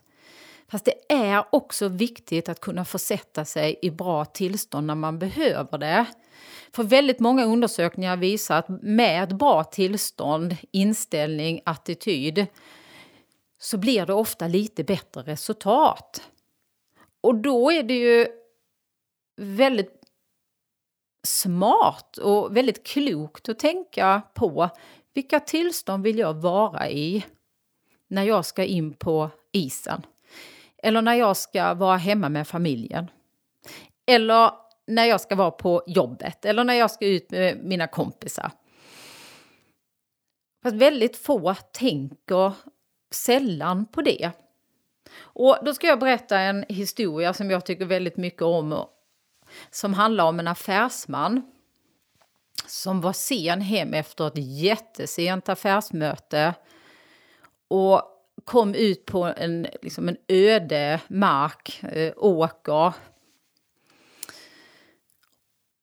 Fast 0.72 0.86
det 0.86 1.14
är 1.14 1.46
också 1.52 1.88
viktigt 1.88 2.50
att 2.50 2.60
kunna 2.60 2.86
försätta 2.86 3.46
sig 3.46 3.80
i 3.82 3.90
bra 3.90 4.26
tillstånd 4.26 4.88
när 4.88 4.96
man 4.96 5.20
behöver 5.20 5.78
det. 5.78 6.06
För 6.72 6.84
väldigt 6.84 7.20
många 7.20 7.46
undersökningar 7.46 8.18
visar 8.18 8.58
att 8.58 8.70
med 8.70 9.24
ett 9.24 9.32
bra 9.32 9.64
tillstånd, 9.64 10.58
inställning, 10.72 11.62
attityd 11.66 12.46
så 13.60 13.78
blir 13.78 14.06
det 14.06 14.14
ofta 14.14 14.48
lite 14.48 14.84
bättre 14.84 15.22
resultat. 15.22 16.30
Och 17.22 17.36
då 17.36 17.72
är 17.72 17.84
det 17.84 17.98
ju 17.98 18.28
väldigt 19.38 20.04
smart 21.24 22.18
och 22.18 22.58
väldigt 22.58 22.86
klokt 22.86 23.50
att 23.50 23.60
tänka 23.60 24.22
på 24.34 24.70
vilka 25.14 25.40
tillstånd 25.40 26.04
vill 26.04 26.20
jag 26.20 26.34
vara 26.34 26.90
i 26.90 27.26
när 28.08 28.24
jag 28.24 28.46
ska 28.46 28.64
in 28.64 28.94
på 28.94 29.30
isen? 29.52 30.02
Eller 30.84 31.02
när 31.02 31.14
jag 31.14 31.38
ska 31.38 31.74
vara 31.74 31.98
hemma 31.98 32.30
med 32.30 32.48
familjen? 32.48 33.12
Eller 34.08 34.52
när 34.88 35.06
jag 35.06 35.22
ska 35.22 35.36
vara 35.36 35.52
på 35.52 35.84
jobbet 35.88 36.46
eller 36.46 36.64
när 36.64 36.74
jag 36.74 36.92
ska 36.92 37.06
ut 37.06 37.32
med 37.32 37.64
mina 37.64 37.88
kompisar. 37.88 38.52
Fast 40.64 40.76
väldigt 40.76 41.18
få 41.18 41.54
tänker 41.54 42.54
sällan 43.12 43.86
på 43.86 44.02
det. 44.02 44.32
Och 45.20 45.58
då 45.66 45.74
ska 45.74 45.88
jag 45.88 46.00
berätta 46.00 46.40
en 46.40 46.66
historia 46.70 47.34
som 47.34 47.52
jag 47.52 47.66
tycker 47.66 47.86
väldigt 47.86 48.18
mycket 48.18 48.42
om 48.42 48.86
som 49.72 49.94
handlar 49.94 50.26
om 50.26 50.40
en 50.40 50.48
affärsman 50.48 51.42
som 52.68 53.02
var 53.02 53.14
sen 53.14 53.62
hem 53.62 53.94
efter 53.94 54.28
ett 54.28 54.38
jättesent 54.38 55.50
affärsmöte 55.50 56.54
och 57.68 58.02
kom 58.46 58.76
ut 58.76 59.06
på 59.06 59.24
en, 59.24 59.68
liksom 59.82 60.10
en 60.10 60.18
öde 60.28 61.02
mark, 61.08 61.84
eh, 61.84 62.14
åker 62.18 62.94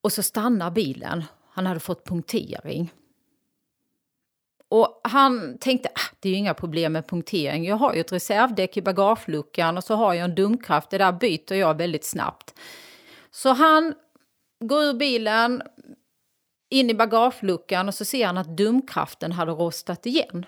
och 0.01 0.13
så 0.13 0.23
stannar 0.23 0.71
bilen. 0.71 1.25
Han 1.51 1.67
hade 1.67 1.81
fått 1.81 2.07
punktering. 2.07 2.93
Och 4.69 5.01
han 5.05 5.59
tänkte, 5.59 5.89
ah, 5.89 6.15
det 6.21 6.29
är 6.29 6.33
ju 6.33 6.39
inga 6.39 6.55
problem 6.55 6.93
med 6.93 7.09
punktering. 7.09 7.65
Jag 7.65 7.77
har 7.77 7.95
ju 7.95 8.01
ett 8.01 8.13
reservdäck 8.13 8.77
i 8.77 8.83
bagageluckan 8.83 9.77
och 9.77 9.85
så 9.85 9.95
har 9.95 10.15
jag 10.15 10.25
en 10.25 10.35
dumkraft. 10.35 10.91
Det 10.91 10.99
där 10.99 11.13
byter 11.13 11.55
jag 11.55 11.77
väldigt 11.77 12.05
snabbt. 12.05 12.55
Så 13.31 13.49
han 13.49 13.95
går 14.61 14.85
ur 14.85 14.95
bilen, 14.95 15.63
in 16.71 16.91
i 16.91 16.95
bagageluckan 16.95 17.89
och 17.89 17.95
så 17.95 18.05
ser 18.05 18.27
han 18.27 18.39
att 18.39 18.57
dumkraften 18.57 19.33
hade 19.33 19.53
rostat 19.53 20.07
igen. 20.07 20.47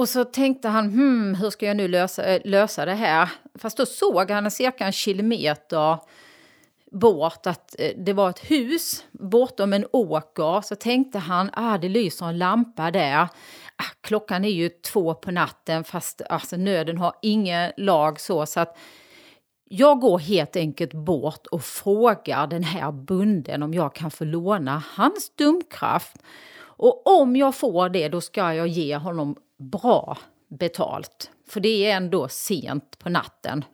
Och 0.00 0.08
så 0.08 0.24
tänkte 0.24 0.68
han, 0.68 0.90
hmm, 0.90 1.34
hur 1.34 1.50
ska 1.50 1.66
jag 1.66 1.76
nu 1.76 1.88
lösa, 1.88 2.24
eh, 2.24 2.40
lösa 2.44 2.84
det 2.84 2.94
här? 2.94 3.30
Fast 3.54 3.76
då 3.76 3.86
såg 3.86 4.30
han 4.30 4.50
cirka 4.50 4.86
en 4.86 4.92
kilometer 4.92 5.98
bort 6.90 7.46
att 7.46 7.80
eh, 7.80 7.90
det 7.96 8.12
var 8.12 8.30
ett 8.30 8.50
hus 8.50 9.04
bortom 9.12 9.72
en 9.72 9.86
åker 9.92 10.60
så 10.60 10.74
tänkte 10.74 11.18
han 11.18 11.50
ah, 11.52 11.78
det 11.78 11.88
lyser 11.88 12.26
en 12.26 12.38
lampa 12.38 12.90
där. 12.90 13.28
Ah, 13.76 13.92
klockan 14.00 14.44
är 14.44 14.48
ju 14.48 14.68
två 14.68 15.14
på 15.14 15.30
natten 15.30 15.84
fast 15.84 16.22
alltså, 16.28 16.56
nöden 16.56 16.98
har 16.98 17.12
ingen 17.22 17.72
lag 17.76 18.20
så, 18.20 18.46
så 18.46 18.60
att 18.60 18.78
jag 19.64 20.00
går 20.00 20.18
helt 20.18 20.56
enkelt 20.56 20.94
bort 20.94 21.46
och 21.46 21.62
frågar 21.62 22.46
den 22.46 22.62
här 22.62 22.92
bunden 22.92 23.62
om 23.62 23.74
jag 23.74 23.94
kan 23.94 24.10
få 24.10 24.24
låna 24.24 24.82
hans 24.96 25.32
dumkraft. 25.36 26.16
Och 26.60 27.20
om 27.20 27.36
jag 27.36 27.54
får 27.54 27.88
det 27.88 28.08
då 28.08 28.20
ska 28.20 28.54
jag 28.54 28.68
ge 28.68 28.96
honom 28.96 29.36
bra 29.60 30.18
betalt. 30.48 31.30
För 31.48 31.60
det 31.60 31.90
är 31.90 31.96
ändå 31.96 32.28
sent 32.28 32.98
på 32.98 33.08
natten. 33.08 33.64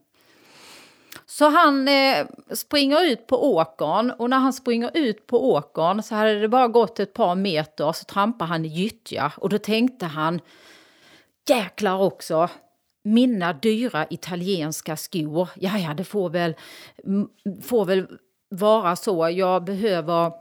Så 1.26 1.48
han 1.48 1.88
eh, 1.88 2.26
springer 2.50 3.04
ut 3.04 3.26
på 3.26 3.54
åkern 3.54 4.10
och 4.10 4.30
när 4.30 4.38
han 4.38 4.52
springer 4.52 4.90
ut 4.94 5.26
på 5.26 5.52
åkern 5.52 6.02
så 6.02 6.14
hade 6.14 6.40
det 6.40 6.48
bara 6.48 6.68
gått 6.68 7.00
ett 7.00 7.12
par 7.12 7.34
meter 7.34 7.92
så 7.92 8.04
trampar 8.04 8.46
han 8.46 8.64
i 8.64 8.68
gyttja 8.68 9.32
och 9.36 9.48
då 9.48 9.58
tänkte 9.58 10.06
han 10.06 10.40
jäklar 11.48 12.02
också, 12.02 12.48
mina 13.02 13.52
dyra 13.52 14.06
italienska 14.10 14.96
skor, 14.96 15.48
ja 15.54 15.78
ja 15.78 15.94
det 15.94 16.04
får 16.04 16.30
väl, 16.30 16.54
mm, 17.04 17.28
får 17.62 17.84
väl 17.84 18.06
vara 18.48 18.96
så, 18.96 19.30
jag 19.30 19.64
behöver 19.64 20.32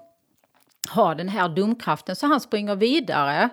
ha 0.90 1.16
den 1.16 1.30
här 1.30 1.50
dumkraften 1.50 2.16
så 2.16 2.28
han 2.28 2.42
springer 2.42 2.76
vidare 2.76 3.50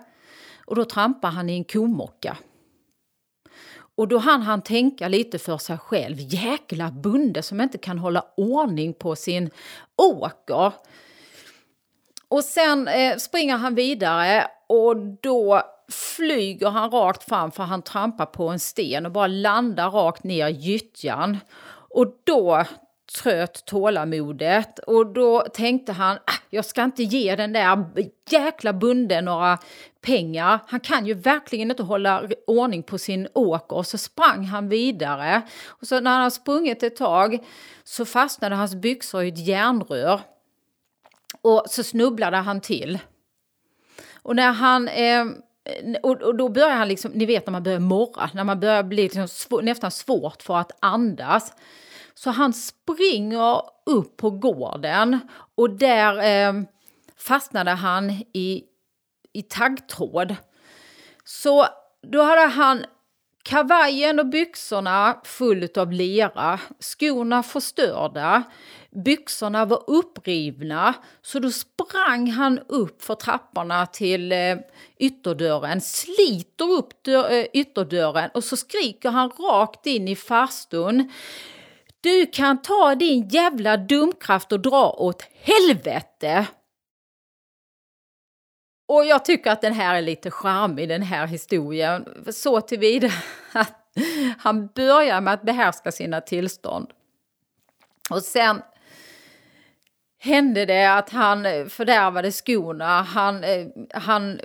och 0.66 0.76
då 0.76 0.84
trampar 0.84 1.30
han 1.30 1.50
i 1.50 1.56
en 1.56 1.64
komocka. 1.64 2.36
Och 3.94 4.08
då 4.08 4.18
hann 4.18 4.42
han 4.42 4.62
tänka 4.62 5.08
lite 5.08 5.38
för 5.38 5.58
sig 5.58 5.78
själv. 5.78 6.16
Jäkla 6.18 6.90
bonde 6.90 7.42
som 7.42 7.60
inte 7.60 7.78
kan 7.78 7.98
hålla 7.98 8.24
ordning 8.36 8.94
på 8.94 9.16
sin 9.16 9.50
åker. 9.96 10.72
Och 12.28 12.44
sen 12.44 12.88
eh, 12.88 13.16
springer 13.16 13.56
han 13.56 13.74
vidare 13.74 14.46
och 14.66 14.96
då 14.96 15.62
flyger 15.90 16.68
han 16.68 16.90
rakt 16.90 17.22
fram 17.22 17.52
för 17.52 17.62
han 17.62 17.82
trampar 17.82 18.26
på 18.26 18.48
en 18.48 18.58
sten 18.58 19.06
och 19.06 19.12
bara 19.12 19.26
landar 19.26 19.90
rakt 19.90 20.24
ner 20.24 20.48
i 20.48 20.52
gyttjan. 20.52 21.38
Och 21.94 22.06
då 22.24 22.64
tröt 23.22 23.64
tålamodet 23.64 24.78
och 24.78 25.06
då 25.06 25.40
tänkte 25.40 25.92
han, 25.92 26.16
ah, 26.16 26.40
jag 26.50 26.64
ska 26.64 26.84
inte 26.84 27.02
ge 27.02 27.36
den 27.36 27.52
där 27.52 27.84
jäkla 28.30 28.72
bunden 28.72 29.24
några 29.24 29.58
pengar. 30.02 30.58
Han 30.66 30.80
kan 30.80 31.06
ju 31.06 31.14
verkligen 31.14 31.70
inte 31.70 31.82
hålla 31.82 32.28
ordning 32.46 32.82
på 32.82 32.98
sin 32.98 33.28
åker. 33.34 33.76
Och 33.76 33.86
så 33.86 33.98
sprang 33.98 34.44
han 34.44 34.68
vidare. 34.68 35.42
Och 35.66 35.86
så 35.86 36.00
när 36.00 36.20
han 36.20 36.30
sprungit 36.30 36.82
ett 36.82 36.96
tag 36.96 37.38
så 37.84 38.04
fastnade 38.04 38.54
hans 38.56 38.74
byxor 38.74 39.22
i 39.22 39.28
ett 39.28 39.46
järnrör. 39.46 40.20
Och 41.42 41.64
så 41.66 41.82
snubblade 41.82 42.36
han 42.36 42.60
till. 42.60 42.98
Och 44.22 44.36
när 44.36 44.52
han... 44.52 44.88
Eh, 44.88 45.26
och, 46.02 46.36
då 46.36 46.48
börjar 46.48 46.76
han 46.76 46.88
liksom, 46.88 47.12
ni 47.12 47.26
vet 47.26 47.46
när 47.46 47.52
man 47.52 47.62
börjar 47.62 47.78
morra, 47.78 48.30
när 48.34 48.44
man 48.44 48.60
börjar 48.60 48.82
bli 48.82 49.02
liksom 49.02 49.28
svår, 49.28 49.62
nästan 49.62 49.90
svårt 49.90 50.42
för 50.42 50.56
att 50.56 50.72
andas. 50.80 51.52
Så 52.14 52.30
han 52.30 52.52
springer 52.52 53.62
upp 53.86 54.16
på 54.16 54.30
gården 54.30 55.18
och 55.54 55.70
där 55.70 56.48
eh, 56.48 56.62
fastnade 57.16 57.70
han 57.70 58.10
i, 58.32 58.64
i 59.32 59.42
taggtråd. 59.42 60.36
Så 61.24 61.66
då 62.02 62.22
hade 62.22 62.46
han 62.46 62.84
kavajen 63.42 64.18
och 64.18 64.26
byxorna 64.26 65.20
fullt 65.24 65.76
av 65.76 65.92
lera, 65.92 66.60
skorna 66.78 67.42
förstörda, 67.42 68.42
byxorna 68.90 69.64
var 69.64 69.82
upprivna 69.86 70.94
så 71.22 71.38
då 71.38 71.50
sprang 71.50 72.30
han 72.30 72.58
upp 72.68 73.02
för 73.02 73.14
trapporna 73.14 73.86
till 73.86 74.32
eh, 74.32 74.56
ytterdörren, 74.98 75.80
sliter 75.80 76.70
upp 76.70 77.02
dör, 77.04 77.30
eh, 77.30 77.46
ytterdörren 77.52 78.30
och 78.34 78.44
så 78.44 78.56
skriker 78.56 79.10
han 79.10 79.30
rakt 79.30 79.86
in 79.86 80.08
i 80.08 80.16
farstun. 80.16 81.12
Du 82.00 82.26
kan 82.26 82.62
ta 82.62 82.94
din 82.94 83.28
jävla 83.28 83.76
dumkraft 83.76 84.52
och 84.52 84.60
dra 84.60 84.90
åt 84.90 85.22
helvete! 85.40 86.46
Och 88.92 89.04
jag 89.04 89.24
tycker 89.24 89.50
att 89.50 89.60
den 89.60 89.72
här 89.72 89.94
är 89.94 90.02
lite 90.02 90.30
charmig, 90.30 90.88
den 90.88 91.02
här 91.02 91.26
historien. 91.26 92.24
Så 92.32 92.60
tillvida 92.60 93.08
att 93.52 93.98
han 94.38 94.66
börjar 94.66 95.20
med 95.20 95.34
att 95.34 95.42
behärska 95.42 95.92
sina 95.92 96.20
tillstånd. 96.20 96.90
Och 98.10 98.22
sen 98.22 98.62
hände 100.18 100.66
det 100.66 100.86
att 100.86 101.10
han 101.10 101.44
fördärvade 101.70 102.32
skorna. 102.32 103.02
Han, 103.02 103.44
eh, 103.44 103.66
han 103.94 104.40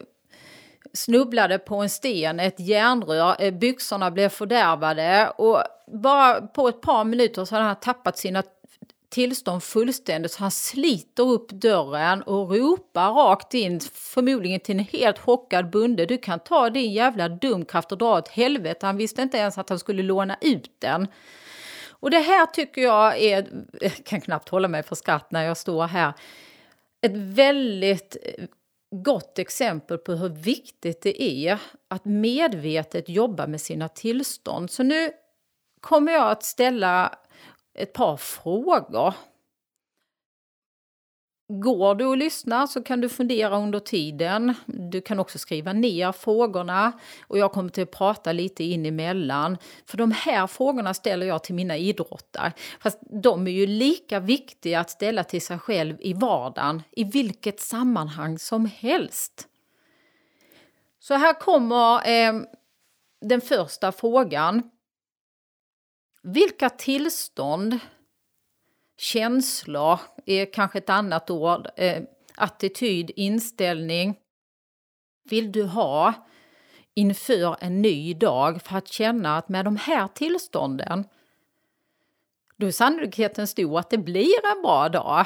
snubblade 0.94 1.60
på 1.60 1.76
en 1.76 1.90
sten, 1.90 2.40
ett 2.40 2.60
järnrör, 2.60 3.36
eh, 3.40 3.54
byxorna 3.54 4.12
blev 4.12 4.30
fördärvade 4.30 5.30
och 5.38 5.64
bara 5.88 6.42
på 6.42 6.68
ett 6.68 6.82
par 6.82 7.04
minuter 7.04 7.46
så 7.46 7.56
hade 7.56 7.68
han 7.68 7.76
tappat 7.76 8.18
sina 8.18 8.44
tillstånd 9.10 9.64
fullständigt 9.64 10.32
så 10.32 10.40
han 10.40 10.52
sliter 10.52 11.24
upp 11.24 11.50
dörren 11.50 12.22
och 12.22 12.52
ropar 12.52 13.12
rakt 13.12 13.54
in, 13.54 13.80
förmodligen 13.94 14.60
till 14.60 14.80
en 14.80 14.86
helt 14.86 15.20
chockad 15.20 15.70
bonde. 15.70 16.06
Du 16.06 16.18
kan 16.18 16.40
ta 16.40 16.70
din 16.70 16.94
jävla 16.94 17.30
dumkraft 17.30 17.92
och 17.92 17.98
dra 17.98 18.18
åt 18.18 18.28
helvete. 18.28 18.86
Han 18.86 18.98
visste 18.98 19.22
inte 19.22 19.38
ens 19.38 19.58
att 19.58 19.70
han 19.70 19.80
skulle 19.80 20.04
låna 20.04 20.38
ut 20.42 20.72
den. 20.80 21.08
Och 22.00 22.12
det 22.12 22.20
här 22.20 22.46
tycker 22.46 22.82
jag 22.82 23.22
är, 23.22 23.48
jag 23.82 24.06
kan 24.06 24.22
knappt 24.22 24.50
hålla 24.50 24.68
mig 24.68 24.84
för 24.84 24.96
skratt 24.96 25.32
när 25.32 25.44
jag 25.44 25.58
står 25.58 25.88
här, 25.88 26.14
ett 27.02 27.16
väldigt 27.16 28.18
gott 28.92 29.40
exempel 29.40 29.98
på 29.98 30.12
hur 30.12 30.30
viktigt 30.30 31.02
det 31.02 31.24
är 31.24 31.60
att 31.88 32.06
medvetet 32.06 33.10
jobba 33.10 33.48
med 33.48 33.62
sina 33.62 33.88
tillstånd. 33.88 34.72
Så 34.72 34.84
nu 34.84 35.12
kommer 35.82 36.12
jag 36.12 36.32
att 36.32 36.44
ställa 36.44 37.16
ett 37.78 37.94
par 37.94 38.18
frågor. 38.18 39.14
Går 41.50 41.96
du 41.96 42.06
och 42.06 42.18
lyssnar 42.18 42.68
så 42.68 42.84
kan 42.84 43.02
du 43.02 43.10
fundera 43.10 43.58
under 43.58 43.80
tiden. 43.80 44.54
Du 44.66 45.02
kan 45.02 45.20
också 45.20 45.38
skriva 45.38 45.74
ner 45.74 46.12
frågorna 46.12 46.92
och 47.28 47.38
jag 47.38 47.52
kommer 47.52 47.70
till 47.70 47.84
att 47.84 47.92
prata 47.92 48.32
lite 48.32 48.64
in 48.64 48.86
emellan. 48.86 49.58
För 49.86 49.98
de 49.98 50.12
här 50.12 50.48
frågorna 50.48 50.94
ställer 50.94 51.26
jag 51.26 51.44
till 51.44 51.56
mina 51.56 51.78
idrottare. 51.78 52.54
Fast 52.80 53.00
de 53.24 53.48
är 53.48 53.52
ju 53.52 53.68
lika 53.68 54.20
viktiga 54.20 54.80
att 54.80 54.90
ställa 54.90 55.24
till 55.24 55.42
sig 55.42 55.60
själv 55.60 55.98
i 56.00 56.14
vardagen, 56.14 56.84
i 56.92 57.04
vilket 57.04 57.60
sammanhang 57.60 58.40
som 58.40 58.66
helst. 58.66 59.48
Så 61.00 61.14
här 61.14 61.34
kommer 61.34 62.10
eh, 62.10 62.34
den 63.22 63.42
första 63.42 63.92
frågan. 63.92 64.72
Vilka 66.30 66.70
tillstånd, 66.70 67.80
känslor 68.98 70.00
är 70.26 70.54
kanske 70.54 70.78
ett 70.78 70.90
annat 70.90 71.30
ord, 71.30 71.68
eh, 71.76 72.04
attityd, 72.36 73.12
inställning. 73.16 74.18
Vill 75.30 75.52
du 75.52 75.64
ha 75.64 76.14
inför 76.94 77.58
en 77.60 77.82
ny 77.82 78.14
dag 78.14 78.62
för 78.62 78.78
att 78.78 78.88
känna 78.88 79.38
att 79.38 79.50
med 79.50 79.66
de 79.66 79.76
här 79.76 80.08
tillstånden 80.08 81.04
då 82.58 82.68
är 82.68 82.72
sannolikheten 82.72 83.48
stor 83.48 83.80
att 83.80 83.90
det 83.90 83.98
blir 83.98 84.46
en 84.56 84.62
bra 84.62 84.90
dag. 84.90 85.26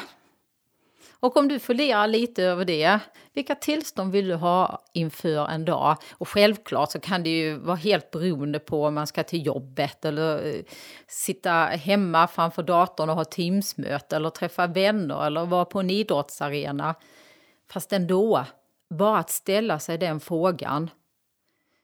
Och 1.21 1.37
om 1.37 1.47
du 1.47 1.59
funderar 1.59 2.07
lite 2.07 2.43
över 2.43 2.65
det, 2.65 2.99
vilka 3.33 3.55
tillstånd 3.55 4.11
vill 4.11 4.27
du 4.27 4.35
ha 4.35 4.83
inför 4.93 5.47
en 5.47 5.65
dag? 5.65 5.97
Och 6.11 6.27
självklart 6.27 6.91
så 6.91 6.99
kan 6.99 7.23
det 7.23 7.29
ju 7.29 7.57
vara 7.57 7.75
helt 7.75 8.11
beroende 8.11 8.59
på 8.59 8.85
om 8.85 8.93
man 8.93 9.07
ska 9.07 9.23
till 9.23 9.45
jobbet 9.45 10.05
eller 10.05 10.47
eh, 10.47 10.61
sitta 11.07 11.51
hemma 11.65 12.27
framför 12.27 12.63
datorn 12.63 13.09
och 13.09 13.15
ha 13.15 13.25
Teamsmöte 13.25 14.15
eller 14.15 14.29
träffa 14.29 14.67
vänner 14.67 15.25
eller 15.25 15.45
vara 15.45 15.65
på 15.65 15.79
en 15.79 15.89
idrottsarena. 15.89 16.95
Fast 17.71 17.93
ändå, 17.93 18.45
bara 18.89 19.17
att 19.17 19.29
ställa 19.29 19.79
sig 19.79 19.97
den 19.97 20.19
frågan. 20.19 20.89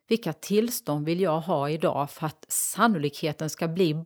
Vilka 0.07 0.33
tillstånd 0.33 1.05
vill 1.05 1.21
jag 1.21 1.39
ha 1.39 1.69
idag 1.69 2.11
för 2.11 2.25
att 2.25 2.45
sannolikheten 2.47 3.49
ska 3.49 3.67
bli 3.67 4.05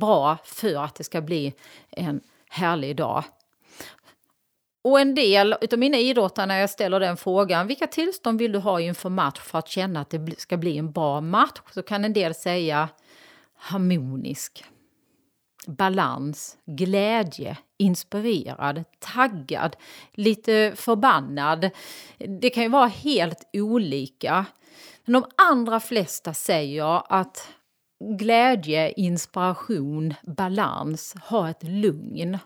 bra 0.00 0.38
för 0.44 0.84
att 0.84 0.94
det 0.94 1.04
ska 1.04 1.20
bli 1.20 1.54
en 1.90 2.20
härlig 2.48 2.96
dag? 2.96 3.24
Och 4.84 5.00
en 5.00 5.14
del 5.14 5.52
av 5.52 5.78
mina 5.78 5.98
idrottare 5.98 6.46
när 6.46 6.60
jag 6.60 6.70
ställer 6.70 7.00
den 7.00 7.16
frågan, 7.16 7.66
vilka 7.66 7.86
tillstånd 7.86 8.38
vill 8.38 8.52
du 8.52 8.58
ha 8.58 8.80
inför 8.80 9.08
match 9.08 9.40
för 9.40 9.58
att 9.58 9.68
känna 9.68 10.00
att 10.00 10.10
det 10.10 10.40
ska 10.40 10.56
bli 10.56 10.78
en 10.78 10.92
bra 10.92 11.20
match? 11.20 11.60
Så 11.70 11.82
kan 11.82 12.04
en 12.04 12.12
del 12.12 12.34
säga 12.34 12.88
harmonisk, 13.54 14.64
balans, 15.66 16.56
glädje, 16.66 17.58
inspirerad, 17.78 18.84
taggad, 18.98 19.76
lite 20.12 20.72
förbannad. 20.76 21.70
Det 22.18 22.50
kan 22.50 22.62
ju 22.62 22.68
vara 22.68 22.86
helt 22.86 23.48
olika. 23.52 24.46
Men 25.04 25.12
de 25.12 25.24
allra 25.36 25.80
flesta 25.80 26.34
säger 26.34 27.12
att 27.12 27.48
glädje, 28.18 28.92
inspiration, 28.92 30.14
balans 30.22 31.14
ha 31.24 31.50
ett 31.50 31.62
lugn. 31.62 32.38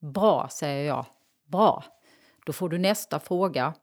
Bra, 0.00 0.48
säger 0.50 0.86
jag. 0.88 1.06
Bra. 1.44 1.84
Då 2.46 2.52
får 2.52 2.68
du 2.68 2.78
nästa 2.78 3.20
fråga. 3.20 3.74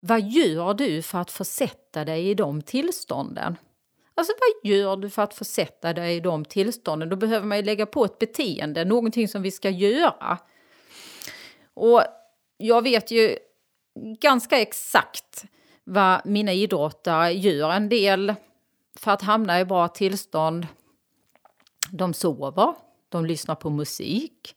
Vad 0.00 0.20
gör 0.20 0.74
du 0.74 1.02
för 1.02 1.18
att 1.18 1.30
försätta 1.30 2.04
dig 2.04 2.30
i 2.30 2.34
de 2.34 2.62
tillstånden? 2.62 3.56
Alltså 4.14 4.32
vad 4.40 4.70
gör 4.72 4.96
du 4.96 5.10
för 5.10 5.22
att 5.22 5.34
försätta 5.34 5.92
dig 5.92 6.16
i 6.16 6.20
de 6.20 6.44
tillstånden? 6.44 7.08
Då 7.08 7.16
behöver 7.16 7.46
man 7.46 7.58
ju 7.58 7.64
lägga 7.64 7.86
på 7.86 8.04
ett 8.04 8.18
beteende, 8.18 8.84
någonting 8.84 9.28
som 9.28 9.42
vi 9.42 9.50
ska 9.50 9.70
göra. 9.70 10.38
Och 11.74 12.02
jag 12.56 12.82
vet 12.82 13.10
ju 13.10 13.38
ganska 14.20 14.60
exakt 14.60 15.44
vad 15.84 16.26
mina 16.26 16.52
idrottare 16.52 17.32
gör. 17.32 17.70
En 17.70 17.88
del 17.88 18.34
för 18.96 19.10
att 19.10 19.22
hamna 19.22 19.60
i 19.60 19.64
bra 19.64 19.88
tillstånd, 19.88 20.66
de 21.90 22.14
sover, 22.14 22.74
de 23.08 23.26
lyssnar 23.26 23.54
på 23.54 23.70
musik, 23.70 24.56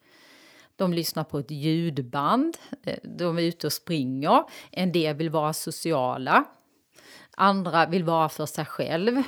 de 0.76 0.94
lyssnar 0.94 1.24
på 1.24 1.40
ett 1.40 1.52
ljudband, 1.52 2.58
eh, 2.84 2.98
de 3.04 3.38
är 3.38 3.42
ute 3.42 3.68
och 3.68 3.74
springer, 3.74 4.44
en 4.72 4.92
del 4.92 5.16
vill 5.16 5.30
vara 5.30 5.54
sociala, 5.54 6.44
andra 7.38 7.86
vill 7.86 8.04
vara 8.04 8.30
för 8.30 8.46
sig 8.46 8.66
själv. 8.66 9.24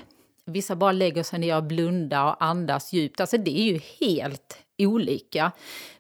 Vissa 0.46 0.76
bara 0.76 0.92
lägger 0.92 1.24
sig 1.24 1.40
ner 1.40 1.58
och 1.58 1.64
blundar 1.64 2.26
och 2.26 2.44
andas 2.44 2.94
djupt. 2.94 3.20
Alltså 3.20 3.38
det 3.38 3.60
är 3.60 3.64
ju 3.64 3.80
helt 4.00 4.58
olika. 4.78 5.52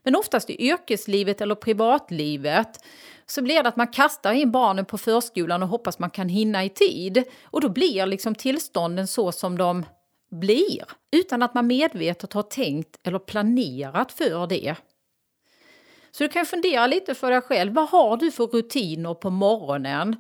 Men 0.04 0.16
oftast 0.16 0.50
i 0.50 0.68
yrkeslivet 0.68 1.42
eller 1.42 1.56
privatlivet 1.56 2.80
så 3.26 3.42
blir 3.42 3.64
det 3.64 3.70
att 3.70 3.76
man 3.76 3.88
kastar 3.88 4.34
in 4.34 4.52
barnen 4.52 4.86
på 4.86 4.98
förskolan 4.98 5.64
och 5.64 5.70
hoppas 5.70 6.00
man 6.00 6.10
kan 6.10 6.30
hinna 6.30 6.66
i 6.66 6.70
tid. 6.70 7.24
Och 7.44 7.62
då 7.62 7.70
blir 7.70 8.06
liksom 8.06 8.36
tillstånden 8.36 9.08
så 9.08 9.32
som 9.32 9.58
de 9.58 9.86
blir, 10.32 10.84
utan 11.12 11.44
att 11.44 11.54
man 11.54 11.68
medvetet 11.68 12.34
har 12.34 12.44
tänkt 12.44 13.00
eller 13.04 13.20
planerat 13.20 14.12
för 14.12 14.48
det. 14.48 14.76
Så 16.18 16.24
du 16.24 16.30
kan 16.30 16.46
fundera 16.46 16.88
lite 16.88 17.16
för 17.16 17.32
dig 17.32 17.42
själv, 17.42 17.74
vad 17.74 17.90
har 17.90 18.18
du 18.18 18.32
för 18.32 18.48
rutiner 18.48 19.14
på 19.14 19.30
morgonen 19.30 20.16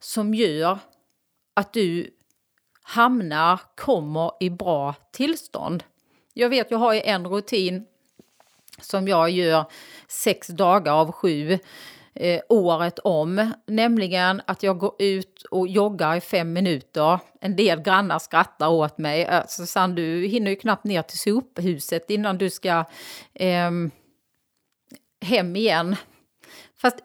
som 0.00 0.34
gör 0.34 0.78
att 1.54 1.72
du 1.72 2.10
hamnar, 2.82 3.60
kommer 3.76 4.32
i 4.40 4.50
bra 4.50 4.94
tillstånd? 5.12 5.84
Jag 6.34 6.48
vet, 6.48 6.70
jag 6.70 6.78
har 6.78 6.94
ju 6.94 7.00
en 7.00 7.26
rutin 7.26 7.86
som 8.80 9.08
jag 9.08 9.30
gör 9.30 9.64
sex 10.08 10.48
dagar 10.48 10.92
av 10.92 11.12
sju 11.12 11.58
eh, 12.14 12.40
året 12.48 12.98
om, 12.98 13.52
nämligen 13.66 14.42
att 14.46 14.62
jag 14.62 14.78
går 14.78 14.94
ut 14.98 15.42
och 15.50 15.68
joggar 15.68 16.16
i 16.16 16.20
fem 16.20 16.52
minuter. 16.52 17.18
En 17.40 17.56
del 17.56 17.80
grannar 17.80 18.18
skrattar 18.18 18.68
åt 18.68 18.98
mig. 18.98 19.26
Alltså, 19.26 19.62
Susanne, 19.62 19.94
du 19.94 20.26
hinner 20.26 20.50
ju 20.50 20.56
knappt 20.56 20.84
ner 20.84 21.02
till 21.02 21.18
sophuset 21.18 22.10
innan 22.10 22.38
du 22.38 22.50
ska 22.50 22.84
eh, 23.34 23.70
hem 25.20 25.56
igen. 25.56 25.96
Fast 26.76 26.96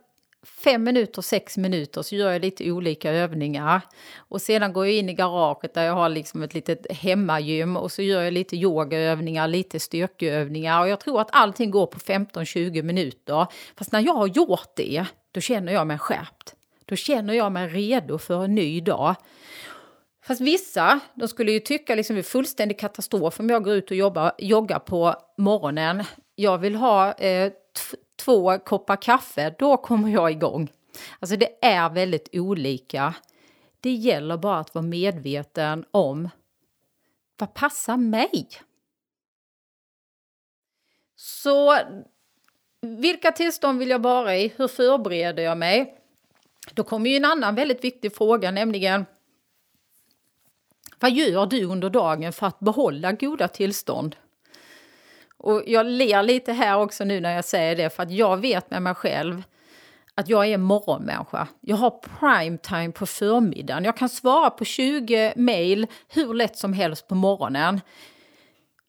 fem 0.45 0.83
minuter, 0.83 1.21
sex 1.21 1.57
minuter 1.57 2.01
så 2.01 2.15
gör 2.15 2.31
jag 2.31 2.41
lite 2.41 2.71
olika 2.71 3.11
övningar. 3.11 3.81
Och 4.17 4.41
sedan 4.41 4.73
går 4.73 4.85
jag 4.85 4.95
in 4.95 5.09
i 5.09 5.13
garaget 5.13 5.73
där 5.73 5.83
jag 5.83 5.93
har 5.93 6.09
liksom 6.09 6.43
ett 6.43 6.53
litet 6.53 6.91
hemmagym 6.91 7.77
och 7.77 7.91
så 7.91 8.01
gör 8.01 8.21
jag 8.21 8.33
lite 8.33 8.55
yogaövningar, 8.55 9.47
lite 9.47 9.79
styrkeövningar 9.79 10.81
och 10.81 10.89
jag 10.89 10.99
tror 10.99 11.21
att 11.21 11.29
allting 11.31 11.71
går 11.71 11.85
på 11.85 11.99
15-20 11.99 12.81
minuter. 12.81 13.47
Fast 13.75 13.91
när 13.91 13.99
jag 13.99 14.13
har 14.13 14.27
gjort 14.27 14.75
det, 14.75 15.05
då 15.31 15.41
känner 15.41 15.73
jag 15.73 15.87
mig 15.87 15.97
skärpt. 15.97 16.55
Då 16.85 16.95
känner 16.95 17.33
jag 17.33 17.51
mig 17.51 17.67
redo 17.67 18.17
för 18.17 18.43
en 18.43 18.55
ny 18.55 18.81
dag. 18.81 19.15
Fast 20.23 20.41
vissa, 20.41 20.99
de 21.13 21.27
skulle 21.27 21.51
ju 21.51 21.59
tycka 21.59 21.95
liksom 21.95 22.15
det 22.15 22.21
är 22.21 22.23
fullständig 22.23 22.79
katastrof 22.79 23.39
om 23.39 23.49
jag 23.49 23.63
går 23.63 23.73
ut 23.73 23.91
och 23.91 23.97
jobbar, 23.97 24.31
joggar 24.37 24.79
på 24.79 25.15
morgonen. 25.37 26.03
Jag 26.35 26.57
vill 26.57 26.75
ha 26.75 27.13
eh, 27.13 27.51
två 28.15 28.59
koppar 28.59 29.01
kaffe, 29.01 29.55
då 29.59 29.77
kommer 29.77 30.09
jag 30.09 30.31
igång. 30.31 30.71
Alltså 31.19 31.35
det 31.37 31.65
är 31.65 31.89
väldigt 31.89 32.29
olika. 32.33 33.15
Det 33.79 33.91
gäller 33.91 34.37
bara 34.37 34.59
att 34.59 34.75
vara 34.75 34.85
medveten 34.85 35.85
om 35.91 36.29
vad 37.37 37.53
passar 37.53 37.97
mig? 37.97 38.47
Så 41.15 41.77
vilka 42.81 43.31
tillstånd 43.31 43.79
vill 43.79 43.89
jag 43.89 44.01
vara 44.01 44.37
i? 44.37 44.53
Hur 44.55 44.67
förbereder 44.67 45.43
jag 45.43 45.57
mig? 45.57 45.97
Då 46.73 46.83
kommer 46.83 47.09
ju 47.09 47.15
en 47.17 47.25
annan 47.25 47.55
väldigt 47.55 47.83
viktig 47.83 48.15
fråga, 48.15 48.51
nämligen 48.51 49.05
vad 50.99 51.11
gör 51.11 51.45
du 51.45 51.65
under 51.65 51.89
dagen 51.89 52.33
för 52.33 52.47
att 52.47 52.59
behålla 52.59 53.11
goda 53.11 53.47
tillstånd? 53.47 54.15
Och 55.45 55.63
jag 55.67 55.85
ler 55.85 56.23
lite 56.23 56.53
här 56.53 56.77
också 56.77 57.03
nu 57.03 57.19
när 57.19 57.35
jag 57.35 57.45
säger 57.45 57.75
det, 57.75 57.89
för 57.89 58.03
att 58.03 58.11
jag 58.11 58.37
vet 58.37 58.71
med 58.71 58.81
mig 58.81 58.95
själv 58.95 59.43
att 60.15 60.29
jag 60.29 60.47
är 60.47 60.57
morgonmänniska. 60.57 61.47
Jag 61.61 61.75
har 61.75 61.89
prime 62.19 62.57
time 62.57 62.91
på 62.91 63.05
förmiddagen. 63.05 63.83
Jag 63.83 63.97
kan 63.97 64.09
svara 64.09 64.49
på 64.49 64.65
20 64.65 65.33
mejl 65.35 65.87
hur 66.07 66.33
lätt 66.33 66.57
som 66.57 66.73
helst 66.73 67.07
på 67.07 67.15
morgonen. 67.15 67.81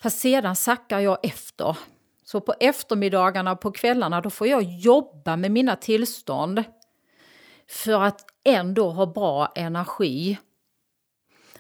Fast 0.03 0.19
sedan 0.19 0.57
sackar 0.57 1.01
jag 1.01 1.19
efter. 1.23 1.77
Så 2.25 2.41
på 2.41 2.55
eftermiddagarna 2.61 3.53
och 3.53 3.61
på 3.61 3.71
kvällarna 3.71 4.21
då 4.21 4.31
får 4.31 4.47
jag 4.47 4.63
jobba 4.63 5.37
med 5.37 5.51
mina 5.51 5.77
tillstånd 5.77 6.65
för 7.69 8.03
att 8.03 8.21
ändå 8.45 8.91
ha 8.91 9.07
bra 9.07 9.53
energi 9.55 10.39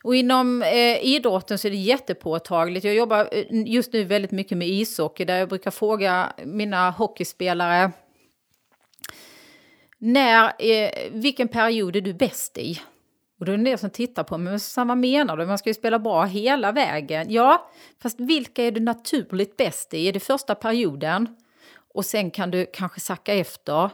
och 0.07 0.17
inom 0.17 0.63
eh, 0.63 1.05
idrotten 1.05 1.59
så 1.59 1.69
är 1.69 1.71
det 1.71 1.77
jättepåtagligt. 1.77 2.85
Jag 2.85 2.95
jobbar 2.95 3.29
eh, 3.33 3.45
just 3.51 3.93
nu 3.93 4.05
väldigt 4.05 4.31
mycket 4.31 4.59
med 4.59 4.69
ishockey 4.69 5.25
där 5.25 5.39
jag 5.39 5.49
brukar 5.49 5.71
fråga 5.71 6.33
mina 6.45 6.91
hockeyspelare 6.91 7.93
när, 9.99 10.53
eh, 10.59 10.91
vilken 11.11 11.49
period 11.49 11.97
är 11.97 12.01
du 12.01 12.15
bäst 12.15 12.59
i? 12.59 12.81
Och 13.39 13.47
då 13.47 13.53
är 13.53 13.57
det 13.57 13.61
en 13.61 13.65
del 13.65 13.79
som 13.79 13.91
tittar 13.91 14.25
på 14.25 14.39
mig, 14.39 14.59
men 14.77 14.89
vad 14.89 14.99
menar 14.99 15.37
du? 15.37 15.47
Man 15.47 15.59
ska 15.59 15.71
ju 15.71 15.75
spela 15.75 15.99
bra 15.99 16.25
hela 16.25 16.73
vägen. 16.73 17.27
Ja, 17.31 17.71
fast 18.03 18.21
vilka 18.21 18.65
är 18.65 18.71
du 18.71 18.81
naturligt 18.81 19.57
bäst 19.57 19.95
i? 19.95 20.09
Är 20.09 20.13
det 20.13 20.21
första 20.21 20.55
perioden? 20.55 21.37
Och 21.95 22.05
sen 22.05 22.31
kan 22.31 22.51
du 22.51 22.67
kanske 22.73 23.01
sacka 23.01 23.35
efter. 23.35 23.91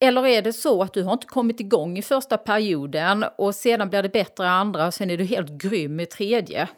Eller 0.00 0.26
är 0.26 0.42
det 0.42 0.52
så 0.52 0.82
att 0.82 0.94
du 0.94 1.02
har 1.02 1.12
inte 1.12 1.26
kommit 1.26 1.60
igång 1.60 1.98
i 1.98 2.02
första 2.02 2.38
perioden 2.38 3.24
och 3.38 3.54
sedan 3.54 3.90
blir 3.90 4.02
det 4.02 4.08
bättre 4.08 4.44
i 4.44 4.48
andra 4.48 4.86
och 4.86 4.94
sen 4.94 5.10
är 5.10 5.16
du 5.16 5.24
helt 5.24 5.50
grym 5.50 6.00
i 6.00 6.06
tredje? 6.06 6.68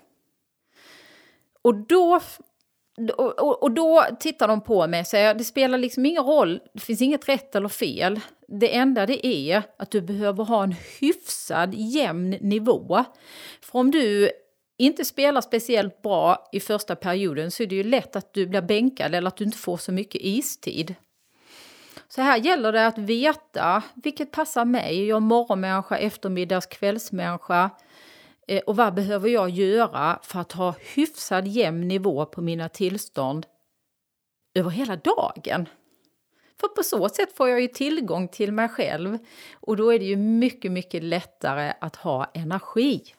Och 1.63 1.75
då, 1.75 2.21
och, 3.17 3.63
och 3.63 3.71
då 3.71 4.05
tittar 4.21 4.49
de 4.49 4.61
på 4.61 4.87
mig 4.87 5.01
och 5.01 5.07
säger 5.07 5.35
det 5.35 5.45
spelar 5.45 5.79
liksom 5.79 6.07
ingen 6.07 6.25
roll, 6.25 6.61
det 6.75 6.81
finns 6.81 7.03
inget 7.03 7.29
rätt 7.29 7.55
eller 7.55 7.69
fel. 7.69 8.21
Det 8.49 8.77
enda 8.77 9.07
det 9.07 9.27
är 9.27 9.63
att 9.79 9.91
du 9.91 10.01
behöver 10.01 10.45
ha 10.45 10.63
en 10.63 10.75
hyfsad 11.01 11.75
jämn 11.75 12.31
nivå. 12.41 13.05
För 13.61 13.79
om 13.79 13.91
du 13.91 14.31
inte 14.79 15.05
spelar 15.05 15.41
speciellt 15.41 16.03
bra 16.03 16.49
i 16.53 16.61
första 16.61 16.97
perioden 16.97 17.51
så 17.51 17.63
är 17.63 17.67
det 17.67 17.75
ju 17.75 17.83
lätt 17.83 18.17
att 18.17 18.35
du 18.35 18.47
blir 18.47 18.63
bänkad 18.63 19.15
eller 19.15 19.29
att 19.29 19.37
du 19.37 19.45
inte 19.45 19.59
får 19.59 19.77
så 19.77 19.93
mycket 19.93 20.21
istid. 20.25 20.95
Så 22.09 22.23
här 22.23 22.39
gäller 22.39 22.73
det 22.73 22.87
att 22.87 22.99
veta 22.99 23.83
vilket 23.95 24.31
passar 24.31 24.65
mig. 24.65 25.07
Jag 25.07 25.17
är 25.17 25.21
morgonmänniska, 25.21 25.99
eftermiddags, 25.99 26.67
kvällsmänniska. 26.67 27.71
Eh, 28.49 28.63
och 28.67 28.77
vad 28.77 28.95
behöver 28.95 29.29
jag 29.29 29.51
göra 29.51 30.19
för 30.23 30.41
att 30.41 30.53
ha 30.53 30.75
hyfsad 30.95 31.47
jämn 31.47 31.89
nivå 31.89 32.27
på 32.27 32.41
mina 32.41 32.69
tillstånd 32.69 33.47
över 34.55 34.71
hela 34.71 34.97
dagen? 34.97 35.69
För 36.61 36.69
på 36.69 36.83
så 36.83 37.09
sätt 37.09 37.37
får 37.37 37.49
jag 37.49 37.61
ju 37.61 37.69
tillgång 37.69 38.29
till 38.29 38.53
mig 38.53 38.69
själv 38.69 39.19
och 39.55 39.77
då 39.77 39.91
är 39.95 39.99
det 39.99 40.05
ju 40.05 40.17
mycket, 40.17 40.73
mycket 40.73 41.03
lättare 41.03 41.73
att 41.81 41.97
ha 41.97 42.31
energi. 42.35 43.15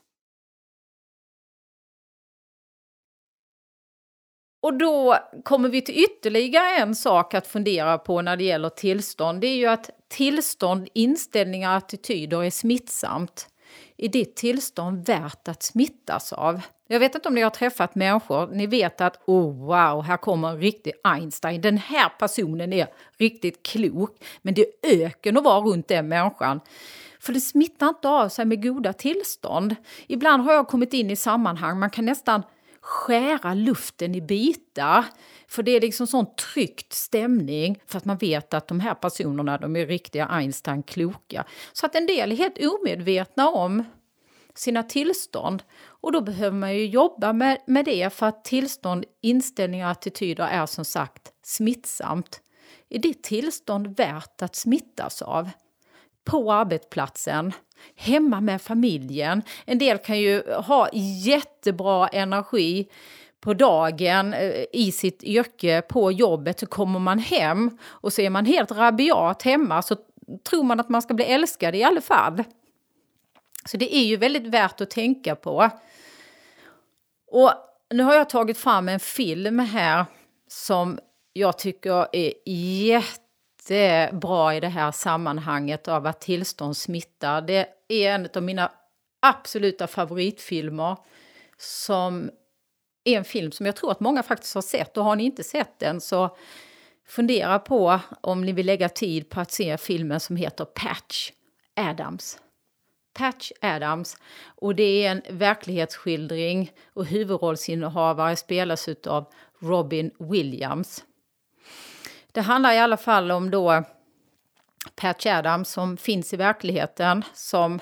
Och 4.61 4.73
då 4.73 5.17
kommer 5.43 5.69
vi 5.69 5.81
till 5.81 6.03
ytterligare 6.03 6.75
en 6.77 6.95
sak 6.95 7.33
att 7.33 7.47
fundera 7.47 7.97
på 7.97 8.21
när 8.21 8.37
det 8.37 8.43
gäller 8.43 8.69
tillstånd. 8.69 9.41
Det 9.41 9.47
är 9.47 9.55
ju 9.55 9.65
att 9.65 9.89
tillstånd, 10.07 10.89
inställningar 10.93 11.69
och 11.69 11.77
attityder 11.77 12.43
är 12.43 12.49
smittsamt. 12.49 13.47
Är 13.97 14.07
ditt 14.07 14.35
tillstånd 14.35 15.05
värt 15.05 15.47
att 15.47 15.63
smittas 15.63 16.33
av? 16.33 16.61
Jag 16.87 16.99
vet 16.99 17.15
inte 17.15 17.27
om 17.27 17.35
ni 17.35 17.41
har 17.41 17.49
träffat 17.49 17.95
människor, 17.95 18.47
ni 18.47 18.67
vet 18.67 19.01
att 19.01 19.19
oh 19.25 19.65
wow, 19.67 20.03
här 20.03 20.17
kommer 20.17 20.49
en 20.49 20.59
riktig 20.59 20.93
Einstein. 21.03 21.61
Den 21.61 21.77
här 21.77 22.09
personen 22.19 22.73
är 22.73 22.87
riktigt 23.17 23.63
klok, 23.63 24.23
men 24.41 24.53
det 24.53 24.61
är 24.61 25.05
öken 25.05 25.37
att 25.37 25.43
vara 25.43 25.59
runt 25.59 25.87
den 25.87 26.07
människan. 26.07 26.59
För 27.19 27.33
det 27.33 27.41
smittar 27.41 27.89
inte 27.89 28.09
av 28.09 28.29
sig 28.29 28.45
med 28.45 28.63
goda 28.63 28.93
tillstånd. 28.93 29.75
Ibland 30.07 30.43
har 30.43 30.53
jag 30.53 30.67
kommit 30.67 30.93
in 30.93 31.11
i 31.11 31.15
sammanhang, 31.15 31.79
man 31.79 31.89
kan 31.89 32.05
nästan 32.05 32.43
skära 32.81 33.53
luften 33.53 34.15
i 34.15 34.21
bitar. 34.21 35.05
För 35.47 35.63
det 35.63 35.71
är 35.71 35.81
liksom 35.81 36.07
sån 36.07 36.35
tryckt 36.35 36.93
stämning 36.93 37.79
för 37.85 37.97
att 37.97 38.05
man 38.05 38.17
vet 38.17 38.53
att 38.53 38.67
de 38.67 38.79
här 38.79 38.95
personerna 38.95 39.57
de 39.57 39.75
är 39.75 39.85
riktiga 39.85 40.25
Einstein-kloka. 40.25 41.45
Så 41.73 41.85
att 41.85 41.95
en 41.95 42.07
del 42.07 42.31
är 42.31 42.35
helt 42.35 42.57
omedvetna 42.57 43.49
om 43.49 43.83
sina 44.55 44.83
tillstånd. 44.83 45.63
Och 45.81 46.11
då 46.11 46.21
behöver 46.21 46.57
man 46.57 46.75
ju 46.75 46.85
jobba 46.85 47.33
med, 47.33 47.57
med 47.67 47.85
det 47.85 48.13
för 48.13 48.25
att 48.25 48.43
tillstånd, 48.43 49.05
inställningar 49.21 49.85
och 49.85 49.91
attityder 49.91 50.43
är 50.43 50.65
som 50.65 50.85
sagt 50.85 51.33
smittsamt. 51.43 52.41
Är 52.89 52.99
ditt 52.99 53.23
tillstånd 53.23 53.97
värt 53.97 54.41
att 54.41 54.55
smittas 54.55 55.21
av? 55.21 55.49
På 56.29 56.53
arbetsplatsen, 56.53 57.53
hemma 57.95 58.41
med 58.41 58.61
familjen. 58.61 59.41
En 59.65 59.77
del 59.77 59.97
kan 59.97 60.19
ju 60.19 60.51
ha 60.51 60.89
jättebra 61.25 62.07
energi 62.07 62.87
på 63.41 63.53
dagen 63.53 64.33
eh, 64.33 64.65
i 64.73 64.91
sitt 64.91 65.23
yrke 65.23 65.81
på 65.81 66.11
jobbet 66.11 66.59
så 66.59 66.65
kommer 66.65 66.99
man 66.99 67.19
hem 67.19 67.77
och 67.83 68.13
så 68.13 68.21
är 68.21 68.29
man 68.29 68.45
helt 68.45 68.71
rabiat 68.71 69.43
hemma 69.43 69.81
så 69.81 69.95
tror 70.49 70.63
man 70.63 70.79
att 70.79 70.89
man 70.89 71.01
ska 71.01 71.13
bli 71.13 71.25
älskad 71.25 71.75
i 71.75 71.83
alla 71.83 72.01
fall. 72.01 72.43
Så 73.65 73.77
det 73.77 73.95
är 73.95 74.03
ju 74.03 74.17
väldigt 74.17 74.47
värt 74.47 74.81
att 74.81 74.89
tänka 74.89 75.35
på. 75.35 75.69
Och 77.31 77.51
nu 77.89 78.03
har 78.03 78.13
jag 78.13 78.29
tagit 78.29 78.57
fram 78.57 78.89
en 78.89 78.99
film 78.99 79.59
här 79.59 80.05
som 80.47 80.99
jag 81.33 81.57
tycker 81.57 82.15
är 82.15 82.33
jätte 82.49 83.28
är 83.75 84.13
bra 84.13 84.55
i 84.55 84.59
det 84.59 84.67
här 84.67 84.91
sammanhanget 84.91 85.87
av 85.87 86.07
att 86.07 86.21
tillstånd 86.21 86.77
smittar. 86.77 87.41
Det 87.41 87.67
är 87.87 88.15
en 88.15 88.29
av 88.35 88.43
mina 88.43 88.71
absoluta 89.19 89.87
favoritfilmer 89.87 90.97
som 91.57 92.29
är 93.03 93.17
en 93.17 93.23
film 93.23 93.51
som 93.51 93.65
jag 93.65 93.75
tror 93.75 93.91
att 93.91 93.99
många 93.99 94.23
faktiskt 94.23 94.55
har 94.55 94.61
sett 94.61 94.97
och 94.97 95.03
har 95.03 95.15
ni 95.15 95.23
inte 95.23 95.43
sett 95.43 95.79
den 95.79 96.01
så 96.01 96.37
fundera 97.07 97.59
på 97.59 97.99
om 98.21 98.45
ni 98.45 98.51
vill 98.51 98.65
lägga 98.65 98.89
tid 98.89 99.29
på 99.29 99.39
att 99.39 99.51
se 99.51 99.77
filmen 99.77 100.19
som 100.19 100.35
heter 100.35 100.65
Patch 100.65 101.31
Adams. 101.75 102.39
Patch 103.13 103.51
Adams. 103.61 104.17
Och 104.45 104.75
det 104.75 105.05
är 105.05 105.11
en 105.11 105.37
verklighetsskildring 105.37 106.71
och 106.93 107.05
huvudrollsinnehavare 107.05 108.35
spelas 108.35 108.89
av 109.07 109.25
Robin 109.59 110.11
Williams. 110.19 111.03
Det 112.31 112.41
handlar 112.41 112.73
i 112.73 112.77
alla 112.77 112.97
fall 112.97 113.31
om 113.31 113.51
då 113.51 113.83
Patch 114.95 115.25
Adams 115.25 115.69
som 115.69 115.97
finns 115.97 116.33
i 116.33 116.37
verkligheten 116.37 117.23
som 117.33 117.79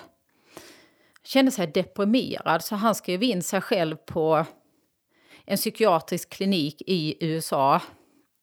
kände 1.23 1.51
sig 1.51 1.67
deprimerad 1.67 2.63
så 2.63 2.75
han 2.75 2.95
skrev 2.95 3.23
in 3.23 3.43
sig 3.43 3.61
själv 3.61 3.95
på 3.95 4.45
en 5.45 5.57
psykiatrisk 5.57 6.29
klinik 6.29 6.81
i 6.87 7.25
USA 7.25 7.81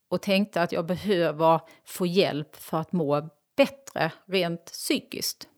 och 0.09 0.23
tänkte 0.23 0.63
att 0.63 0.73
jag 0.73 0.87
behöver 0.87 1.61
få 1.85 2.07
hjälp 2.07 2.57
för 2.57 2.81
att 2.81 2.93
må 2.93 3.29
bättre 3.57 4.13
rent 4.27 4.65
psykiskt. 4.65 5.49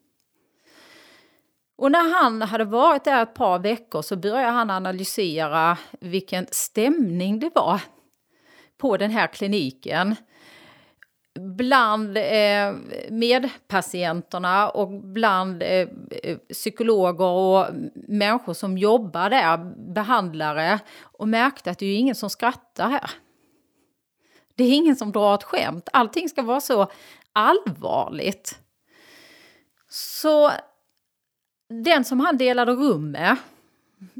Och 1.76 1.92
när 1.92 2.20
han 2.20 2.42
hade 2.42 2.64
varit 2.64 3.04
där 3.04 3.22
ett 3.22 3.34
par 3.34 3.58
veckor 3.58 4.02
så 4.02 4.16
började 4.16 4.52
han 4.52 4.70
analysera 4.70 5.78
vilken 6.00 6.46
stämning 6.50 7.38
det 7.38 7.50
var 7.54 7.80
på 8.78 8.96
den 8.96 9.10
här 9.10 9.26
kliniken. 9.26 10.16
Bland 11.38 12.16
eh, 12.16 12.74
medpatienterna 13.10 14.68
och 14.68 14.88
bland 14.88 15.62
eh, 15.62 15.88
psykologer 16.52 17.24
och 17.24 17.66
människor 17.94 18.54
som 18.54 18.78
jobbar 18.78 19.30
där, 19.30 19.56
behandlare, 19.94 20.78
och 21.00 21.28
märkte 21.28 21.70
att 21.70 21.78
det 21.78 21.86
är 21.86 21.96
ingen 21.96 22.14
som 22.14 22.30
skrattar 22.30 22.88
här. 22.88 23.10
Det 24.54 24.64
är 24.64 24.72
ingen 24.72 24.96
som 24.96 25.12
drar 25.12 25.34
ett 25.34 25.42
skämt. 25.42 25.88
Allting 25.92 26.28
ska 26.28 26.42
vara 26.42 26.60
så 26.60 26.90
allvarligt. 27.32 28.58
Så 29.88 30.50
den 31.84 32.04
som 32.04 32.20
han 32.20 32.36
delade 32.36 32.72
rum 32.72 33.10
med 33.10 33.36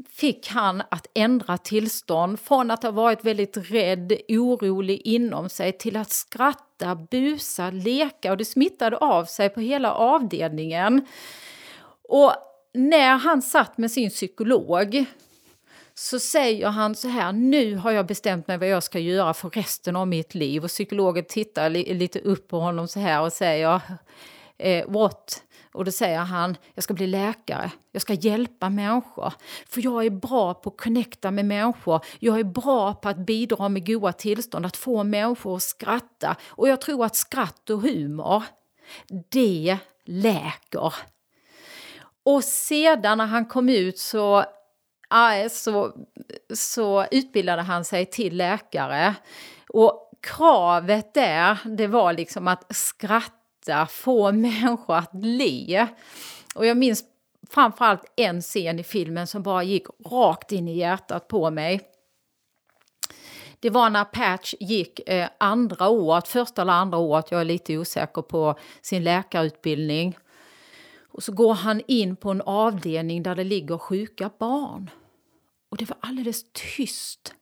fick 0.09 0.47
han 0.47 0.83
att 0.91 1.07
ändra 1.13 1.57
tillstånd 1.57 2.39
från 2.39 2.71
att 2.71 2.83
ha 2.83 2.91
varit 2.91 3.25
väldigt 3.25 3.57
rädd, 3.57 4.13
orolig 4.27 5.01
inom 5.03 5.49
sig 5.49 5.77
till 5.77 5.97
att 5.97 6.11
skratta, 6.11 6.95
busa, 6.95 7.69
leka 7.71 8.31
och 8.31 8.37
det 8.37 8.45
smittade 8.45 8.97
av 8.97 9.25
sig 9.25 9.49
på 9.49 9.59
hela 9.59 9.93
avdelningen. 9.93 11.05
Och 12.09 12.33
när 12.73 13.17
han 13.17 13.41
satt 13.41 13.77
med 13.77 13.91
sin 13.91 14.09
psykolog 14.09 15.05
så 15.93 16.19
säger 16.19 16.67
han 16.67 16.95
så 16.95 17.07
här, 17.07 17.31
nu 17.31 17.75
har 17.75 17.91
jag 17.91 18.05
bestämt 18.05 18.47
mig 18.47 18.57
vad 18.57 18.69
jag 18.69 18.83
ska 18.83 18.99
göra 18.99 19.33
för 19.33 19.49
resten 19.49 19.95
av 19.95 20.07
mitt 20.07 20.35
liv. 20.35 20.63
Och 20.63 20.69
psykologen 20.69 21.25
tittar 21.25 21.69
li 21.69 21.93
lite 21.93 22.19
upp 22.19 22.47
på 22.47 22.59
honom 22.59 22.87
så 22.87 22.99
här 22.99 23.21
och 23.21 23.33
säger, 23.33 23.81
eh, 24.57 24.89
what? 24.89 25.43
Och 25.77 25.85
då 25.85 25.91
säger 25.91 26.19
han, 26.19 26.57
jag 26.73 26.83
ska 26.83 26.93
bli 26.93 27.07
läkare, 27.07 27.71
jag 27.91 28.01
ska 28.01 28.13
hjälpa 28.13 28.69
människor. 28.69 29.33
För 29.69 29.81
jag 29.81 30.05
är 30.05 30.09
bra 30.09 30.53
på 30.53 30.69
att 30.69 30.77
connecta 30.77 31.31
med 31.31 31.45
människor, 31.45 32.05
jag 32.19 32.39
är 32.39 32.43
bra 32.43 32.93
på 32.93 33.09
att 33.09 33.17
bidra 33.17 33.69
med 33.69 33.87
goda 33.87 34.13
tillstånd, 34.13 34.65
att 34.65 34.77
få 34.77 35.03
människor 35.03 35.55
att 35.55 35.63
skratta. 35.63 36.35
Och 36.47 36.69
jag 36.69 36.81
tror 36.81 37.05
att 37.05 37.15
skratt 37.15 37.69
och 37.69 37.81
humor, 37.81 38.43
det 39.29 39.77
läker. 40.05 40.93
Och 42.23 42.43
sedan 42.43 43.17
när 43.17 43.25
han 43.25 43.45
kom 43.45 43.69
ut 43.69 43.99
så 43.99 44.45
så, 45.51 45.93
så 46.53 47.05
utbildade 47.11 47.61
han 47.61 47.85
sig 47.85 48.05
till 48.05 48.37
läkare. 48.37 49.15
Och 49.69 50.11
kravet 50.21 51.13
där, 51.13 51.57
det 51.65 51.87
var 51.87 52.13
liksom 52.13 52.47
att 52.47 52.75
skratta, 52.75 53.36
få 53.85 54.31
människor 54.31 54.95
att 54.95 55.09
le. 55.13 55.87
Och 56.55 56.65
jag 56.65 56.77
minns 56.77 57.03
framförallt 57.49 58.05
en 58.15 58.41
scen 58.41 58.79
i 58.79 58.83
filmen 58.83 59.27
som 59.27 59.43
bara 59.43 59.63
gick 59.63 59.87
rakt 60.05 60.51
in 60.51 60.67
i 60.67 60.77
hjärtat 60.77 61.27
på 61.27 61.51
mig. 61.51 61.81
Det 63.59 63.69
var 63.69 63.89
när 63.89 64.03
Patch 64.03 64.53
gick 64.59 65.09
eh, 65.09 65.29
andra 65.37 65.89
året, 65.89 66.27
första 66.27 66.61
eller 66.61 66.73
andra 66.73 66.97
året, 66.97 67.31
jag 67.31 67.41
är 67.41 67.45
lite 67.45 67.77
osäker 67.77 68.21
på 68.21 68.55
sin 68.81 69.03
läkarutbildning. 69.03 70.17
Och 71.01 71.23
så 71.23 71.31
går 71.31 71.53
han 71.53 71.81
in 71.87 72.15
på 72.15 72.31
en 72.31 72.41
avdelning 72.41 73.23
där 73.23 73.35
det 73.35 73.43
ligger 73.43 73.77
sjuka 73.77 74.29
barn. 74.39 74.89
Och 75.69 75.77
det 75.77 75.89
var 75.89 75.97
alldeles 76.01 76.45
tyst. 76.51 77.33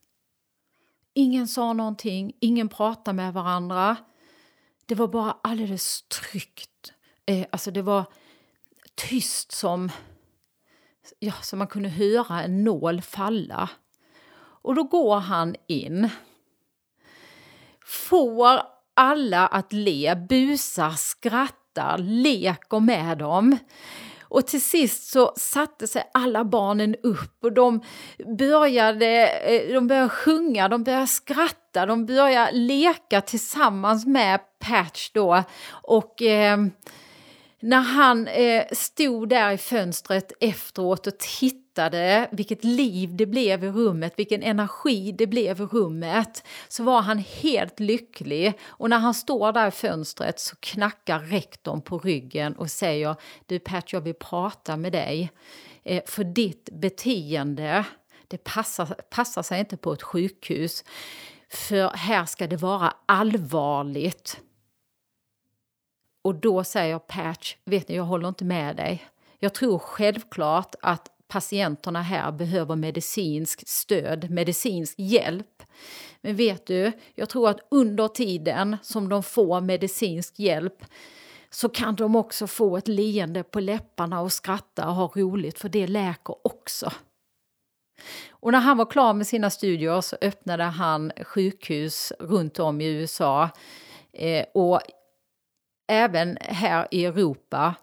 Ingen 1.13 1.47
sa 1.47 1.73
någonting, 1.73 2.33
ingen 2.39 2.69
pratade 2.69 3.15
med 3.15 3.33
varandra. 3.33 3.97
Det 4.85 4.95
var 4.95 5.07
bara 5.07 5.37
alldeles 5.41 6.01
tryggt. 6.01 6.93
Eh, 7.25 7.45
alltså 7.51 7.71
det 7.71 7.81
var 7.81 8.05
tyst 8.95 9.51
som, 9.51 9.91
ja, 11.19 11.33
som 11.41 11.59
man 11.59 11.67
kunde 11.67 11.89
höra 11.89 12.43
en 12.43 12.63
nål 12.63 13.01
falla. 13.01 13.69
Och 14.37 14.75
då 14.75 14.83
går 14.83 15.19
han 15.19 15.55
in. 15.67 16.09
Får 17.85 18.61
alla 18.93 19.47
att 19.47 19.73
le, 19.73 20.15
busar, 20.15 20.91
skrattar, 20.91 21.97
leker 21.97 22.79
med 22.79 23.17
dem. 23.17 23.57
Och 24.35 24.47
till 24.47 24.61
sist 24.61 25.11
så 25.11 25.33
satte 25.35 25.87
sig 25.87 26.09
alla 26.13 26.45
barnen 26.45 26.95
upp 27.03 27.43
och 27.43 27.53
de 27.53 27.81
började, 28.37 29.27
eh, 29.27 29.73
de 29.73 29.87
började 29.87 30.09
sjunga, 30.09 30.67
de 30.67 30.83
började 30.83 31.07
skratta, 31.07 31.85
de 31.85 32.05
började 32.05 32.51
leka 32.51 33.21
tillsammans 33.21 34.05
med 34.05 34.39
Patch 34.59 35.11
då. 35.13 35.43
Och 35.69 36.21
eh, 36.21 36.57
när 37.59 37.79
han 37.79 38.27
eh, 38.27 38.63
stod 38.71 39.29
där 39.29 39.51
i 39.51 39.57
fönstret 39.57 40.31
efteråt 40.39 41.07
och 41.07 41.17
tittade 41.17 41.64
vilket 42.31 42.63
liv 42.63 43.15
det 43.15 43.25
blev 43.25 43.63
i 43.63 43.69
rummet, 43.69 44.13
vilken 44.15 44.43
energi 44.43 45.11
det 45.11 45.27
blev 45.27 45.61
i 45.61 45.63
rummet, 45.63 46.43
så 46.67 46.83
var 46.83 47.01
han 47.01 47.17
helt 47.17 47.79
lycklig. 47.79 48.53
Och 48.65 48.89
när 48.89 48.99
han 48.99 49.13
står 49.13 49.51
där 49.51 49.67
i 49.67 49.71
fönstret 49.71 50.39
så 50.39 50.55
knackar 50.59 51.19
rektorn 51.19 51.81
på 51.81 51.97
ryggen 51.97 52.55
och 52.55 52.71
säger 52.71 53.15
Du 53.45 53.59
Pat, 53.59 53.93
jag 53.93 54.01
vill 54.01 54.13
prata 54.13 54.77
med 54.77 54.91
dig. 54.91 55.31
Eh, 55.83 56.03
för 56.05 56.23
ditt 56.23 56.69
beteende, 56.71 57.85
det 58.27 58.37
passar, 58.37 58.85
passar 58.85 59.43
sig 59.43 59.59
inte 59.59 59.77
på 59.77 59.93
ett 59.93 60.03
sjukhus. 60.03 60.83
För 61.49 61.89
här 61.89 62.25
ska 62.25 62.47
det 62.47 62.57
vara 62.57 62.93
allvarligt. 63.05 64.41
Och 66.21 66.35
då 66.35 66.63
säger 66.63 66.99
Patch, 66.99 67.55
vet 67.65 67.87
ni, 67.87 67.95
jag 67.95 68.03
håller 68.03 68.27
inte 68.27 68.45
med 68.45 68.75
dig. 68.75 69.05
Jag 69.39 69.53
tror 69.53 69.79
självklart 69.79 70.75
att 70.81 71.14
patienterna 71.27 72.01
här 72.01 72.31
behöver 72.31 72.75
medicinsk 72.75 73.67
stöd, 73.67 74.29
medicinsk 74.29 74.95
hjälp. 74.99 75.63
Men 76.21 76.35
vet 76.35 76.65
du, 76.65 76.91
jag 77.15 77.29
tror 77.29 77.49
att 77.49 77.59
under 77.71 78.07
tiden 78.07 78.77
som 78.81 79.09
de 79.09 79.23
får 79.23 79.61
medicinsk 79.61 80.39
hjälp 80.39 80.85
så 81.49 81.69
kan 81.69 81.95
de 81.95 82.15
också 82.15 82.47
få 82.47 82.77
ett 82.77 82.87
leende 82.87 83.43
på 83.43 83.59
läpparna 83.59 84.21
och 84.21 84.31
skratta 84.31 84.87
och 84.87 84.95
ha 84.95 85.11
roligt, 85.15 85.59
för 85.59 85.69
det 85.69 85.87
läker 85.87 86.35
också. 86.47 86.91
Och 88.29 88.51
när 88.51 88.59
han 88.59 88.77
var 88.77 88.85
klar 88.85 89.13
med 89.13 89.27
sina 89.27 89.49
studier 89.49 90.01
så 90.01 90.17
öppnade 90.21 90.63
han 90.63 91.11
sjukhus 91.23 92.13
runt 92.19 92.59
om 92.59 92.81
i 92.81 92.85
USA. 92.85 93.49
Eh, 94.13 94.45
och 94.53 94.81
även 95.87 96.37
här 96.41 96.87
i 96.91 97.05
Europa. 97.05 97.75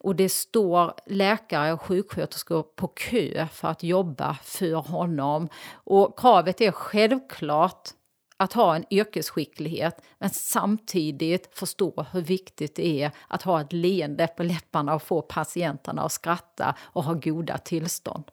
Och 0.00 0.16
det 0.16 0.28
står 0.28 0.94
läkare 1.06 1.72
och 1.72 1.82
sjuksköterskor 1.82 2.62
på 2.62 2.88
kö 2.88 3.46
för 3.52 3.68
att 3.68 3.82
jobba 3.82 4.38
för 4.42 4.74
honom. 4.74 5.48
Och 5.72 6.18
kravet 6.18 6.60
är 6.60 6.72
självklart 6.72 7.88
att 8.36 8.52
ha 8.52 8.76
en 8.76 8.84
yrkesskicklighet 8.90 10.02
men 10.18 10.30
samtidigt 10.30 11.58
förstå 11.58 12.06
hur 12.12 12.20
viktigt 12.20 12.74
det 12.74 13.02
är 13.02 13.10
att 13.28 13.42
ha 13.42 13.60
ett 13.60 13.72
leende 13.72 14.26
på 14.26 14.42
läpparna 14.42 14.94
och 14.94 15.02
få 15.02 15.22
patienterna 15.22 16.02
att 16.02 16.12
skratta 16.12 16.74
och 16.80 17.04
ha 17.04 17.14
goda 17.14 17.58
tillstånd. 17.58 18.24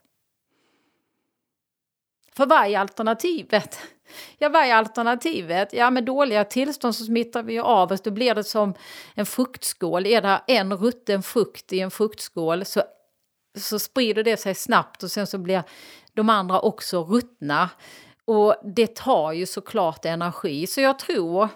För 2.32 2.46
vad 2.46 2.66
är 2.66 2.80
alternativet? 2.80 3.80
Ja, 4.38 4.50
vad 4.50 4.64
är 4.64 4.74
alternativet? 4.74 5.74
Ja, 5.74 5.90
med 5.90 6.04
dåliga 6.04 6.44
tillstånd 6.44 6.96
så 6.96 7.04
smittar 7.04 7.44
vi 7.44 7.60
av 7.60 7.92
oss. 7.92 8.02
Då 8.02 8.12
blir 8.12 8.36
det 8.36 8.44
som 8.44 8.74
en 9.16 9.26
fruktskål. 9.26 10.06
Är 10.06 10.22
det 10.22 10.42
en 10.48 10.74
rutten 10.74 11.24
frukt 11.24 11.74
i 11.74 11.80
en 11.80 11.92
fruktskål 11.92 12.66
så, 12.66 12.84
så 13.58 13.80
sprider 13.80 14.24
det 14.24 14.38
sig 14.38 14.56
snabbt 14.56 15.04
och 15.04 15.12
sen 15.12 15.28
så 15.28 15.38
blir 15.38 15.64
de 16.14 16.30
andra 16.30 16.60
också 16.60 17.04
ruttna. 17.04 17.70
Och 18.26 18.56
det 18.76 18.96
tar 18.96 19.32
ju 19.32 19.46
såklart 19.46 20.06
energi. 20.06 20.68
Så 20.68 20.82
jag 20.82 21.00
tror 21.00 21.50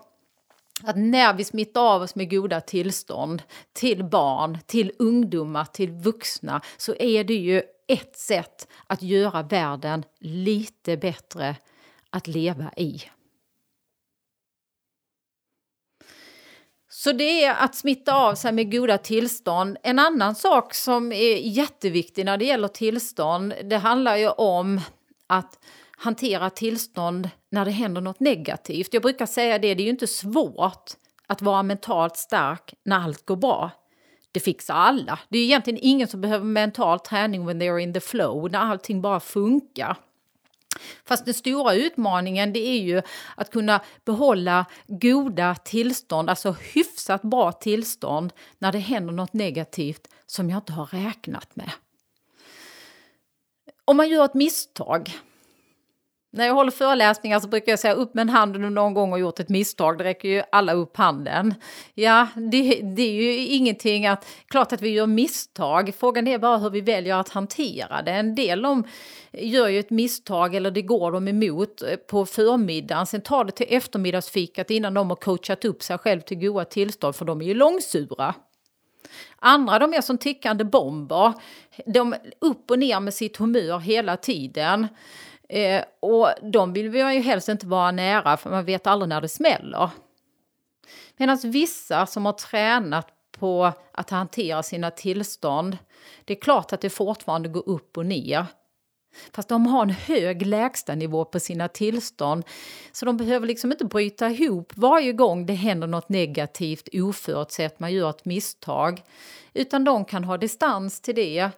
att 0.83 0.97
när 0.97 1.33
vi 1.33 1.43
smittar 1.43 1.81
av 1.81 2.01
oss 2.01 2.15
med 2.15 2.29
goda 2.29 2.61
tillstånd 2.61 3.43
till 3.73 4.03
barn, 4.03 4.57
till 4.65 4.91
ungdomar, 4.99 5.65
till 5.65 5.91
vuxna 5.91 6.61
så 6.77 6.95
är 6.95 7.23
det 7.23 7.33
ju 7.33 7.61
ett 7.87 8.17
sätt 8.17 8.67
att 8.87 9.01
göra 9.01 9.41
världen 9.41 10.03
lite 10.19 10.97
bättre 10.97 11.55
att 12.11 12.27
leva 12.27 12.71
i. 12.77 13.01
Så 16.89 17.11
det 17.11 17.43
är 17.43 17.55
att 17.55 17.75
smitta 17.75 18.15
av 18.15 18.35
sig 18.35 18.51
med 18.51 18.71
goda 18.71 18.97
tillstånd. 18.97 19.77
En 19.83 19.99
annan 19.99 20.35
sak 20.35 20.73
som 20.73 21.11
är 21.11 21.35
jätteviktig 21.35 22.25
när 22.25 22.37
det 22.37 22.45
gäller 22.45 22.67
tillstånd, 22.67 23.53
det 23.63 23.77
handlar 23.77 24.15
ju 24.17 24.29
om 24.29 24.81
att 25.27 25.59
hantera 25.97 26.49
tillstånd 26.49 27.29
när 27.51 27.65
det 27.65 27.71
händer 27.71 28.01
något 28.01 28.19
negativt. 28.19 28.93
Jag 28.93 29.01
brukar 29.01 29.25
säga 29.25 29.59
det, 29.59 29.73
det 29.75 29.83
är 29.83 29.85
ju 29.85 29.89
inte 29.89 30.07
svårt 30.07 30.91
att 31.27 31.41
vara 31.41 31.63
mentalt 31.63 32.17
stark 32.17 32.73
när 32.85 32.99
allt 32.99 33.25
går 33.25 33.35
bra. 33.35 33.71
Det 34.31 34.39
fixar 34.39 34.73
alla. 34.73 35.19
Det 35.29 35.37
är 35.37 35.43
egentligen 35.43 35.79
ingen 35.81 36.07
som 36.07 36.21
behöver 36.21 36.45
mental 36.45 36.99
träning 36.99 37.45
when 37.45 37.59
they 37.59 37.69
are 37.69 37.81
in 37.81 37.93
the 37.93 37.99
flow, 37.99 38.51
när 38.51 38.59
allting 38.59 39.01
bara 39.01 39.19
funkar. 39.19 39.97
Fast 41.05 41.25
den 41.25 41.33
stora 41.33 41.73
utmaningen 41.73 42.53
det 42.53 42.59
är 42.59 42.79
ju 42.81 43.01
att 43.35 43.51
kunna 43.51 43.81
behålla 44.05 44.65
goda 44.87 45.55
tillstånd, 45.55 46.29
alltså 46.29 46.51
hyfsat 46.51 47.21
bra 47.21 47.51
tillstånd 47.51 48.33
när 48.59 48.71
det 48.71 48.79
händer 48.79 49.13
något 49.13 49.33
negativt 49.33 50.07
som 50.25 50.49
jag 50.49 50.57
inte 50.57 50.73
har 50.73 50.85
räknat 50.85 51.55
med. 51.55 51.71
Om 53.85 53.97
man 53.97 54.09
gör 54.09 54.25
ett 54.25 54.33
misstag, 54.33 55.19
när 56.33 56.45
jag 56.45 56.53
håller 56.53 56.71
föreläsningar 56.71 57.39
så 57.39 57.47
brukar 57.47 57.71
jag 57.71 57.79
säga 57.79 57.93
upp 57.93 58.13
med 58.13 58.21
en 58.21 58.29
hand 58.29 58.55
om 58.55 58.61
du 58.61 58.69
någon 58.69 58.93
gång 58.93 59.11
har 59.11 59.17
gjort 59.17 59.39
ett 59.39 59.49
misstag. 59.49 59.97
Det 59.97 60.03
räcker 60.03 60.29
ju 60.29 60.43
alla 60.51 60.73
upp 60.73 60.97
handen. 60.97 61.53
Ja, 61.93 62.27
det, 62.35 62.79
det, 62.95 63.01
är 63.01 63.13
ju 63.13 63.37
ingenting 63.47 64.07
att... 64.07 64.25
Klart 64.47 64.73
att 64.73 64.81
vi 64.81 64.89
gör 64.89 65.07
misstag. 65.07 65.93
Frågan 65.99 66.27
är 66.27 66.37
bara 66.37 66.57
hur 66.57 66.69
vi 66.69 66.81
väljer 66.81 67.15
att 67.15 67.29
hantera 67.29 68.01
det. 68.01 68.11
En 68.11 68.35
del 68.35 68.61
de 68.61 68.83
gör 69.31 69.67
ju 69.67 69.79
ett 69.79 69.89
misstag 69.89 70.55
eller 70.55 70.71
det 70.71 70.81
går 70.81 71.11
de 71.11 71.27
emot 71.27 71.83
på 72.09 72.25
förmiddagen. 72.25 73.05
Sen 73.05 73.21
tar 73.21 73.45
det 73.45 73.51
till 73.51 73.67
eftermiddagsfikat 73.69 74.71
innan 74.71 74.93
de 74.93 75.09
har 75.09 75.15
coachat 75.15 75.65
upp 75.65 75.83
sig 75.83 75.97
själv 75.97 76.21
till 76.21 76.39
goda 76.39 76.65
tillstånd 76.65 77.15
för 77.15 77.25
de 77.25 77.41
är 77.41 77.45
ju 77.45 77.53
långsura. 77.53 78.35
Andra 79.39 79.79
de 79.79 79.93
är 79.93 80.01
som 80.01 80.17
tickande 80.17 80.63
bomber. 80.63 81.33
De 81.85 82.15
upp 82.41 82.71
och 82.71 82.79
ner 82.79 82.99
med 82.99 83.13
sitt 83.13 83.37
humör 83.37 83.79
hela 83.79 84.17
tiden. 84.17 84.87
Eh, 85.51 85.83
och 85.99 86.29
de 86.41 86.73
vill 86.73 86.89
vi 86.89 87.13
ju 87.13 87.21
helst 87.21 87.49
inte 87.49 87.67
vara 87.67 87.91
nära 87.91 88.37
för 88.37 88.49
man 88.49 88.65
vet 88.65 88.87
aldrig 88.87 89.09
när 89.09 89.21
det 89.21 89.29
smäller. 89.29 89.89
Medan 91.17 91.37
vissa 91.43 92.05
som 92.05 92.25
har 92.25 92.33
tränat 92.33 93.07
på 93.31 93.71
att 93.91 94.09
hantera 94.09 94.63
sina 94.63 94.91
tillstånd, 94.91 95.77
det 96.25 96.33
är 96.33 96.41
klart 96.41 96.73
att 96.73 96.81
det 96.81 96.89
fortfarande 96.89 97.49
går 97.49 97.69
upp 97.69 97.97
och 97.97 98.05
ner. 98.05 98.45
Fast 99.33 99.49
de 99.49 99.65
har 99.65 99.81
en 99.81 99.89
hög 99.89 100.45
lägstanivå 100.45 101.25
på 101.25 101.39
sina 101.39 101.67
tillstånd 101.67 102.43
så 102.91 103.05
de 103.05 103.17
behöver 103.17 103.47
liksom 103.47 103.71
inte 103.71 103.85
bryta 103.85 104.29
ihop 104.29 104.73
varje 104.75 105.13
gång 105.13 105.45
det 105.45 105.53
händer 105.53 105.87
något 105.87 106.09
negativt 106.09 106.89
oförutsett, 106.93 107.79
man 107.79 107.93
gör 107.93 108.09
ett 108.09 108.25
misstag. 108.25 109.03
Utan 109.53 109.83
de 109.83 110.05
kan 110.05 110.23
ha 110.23 110.37
distans 110.37 111.01
till 111.01 111.15
det 111.15 111.51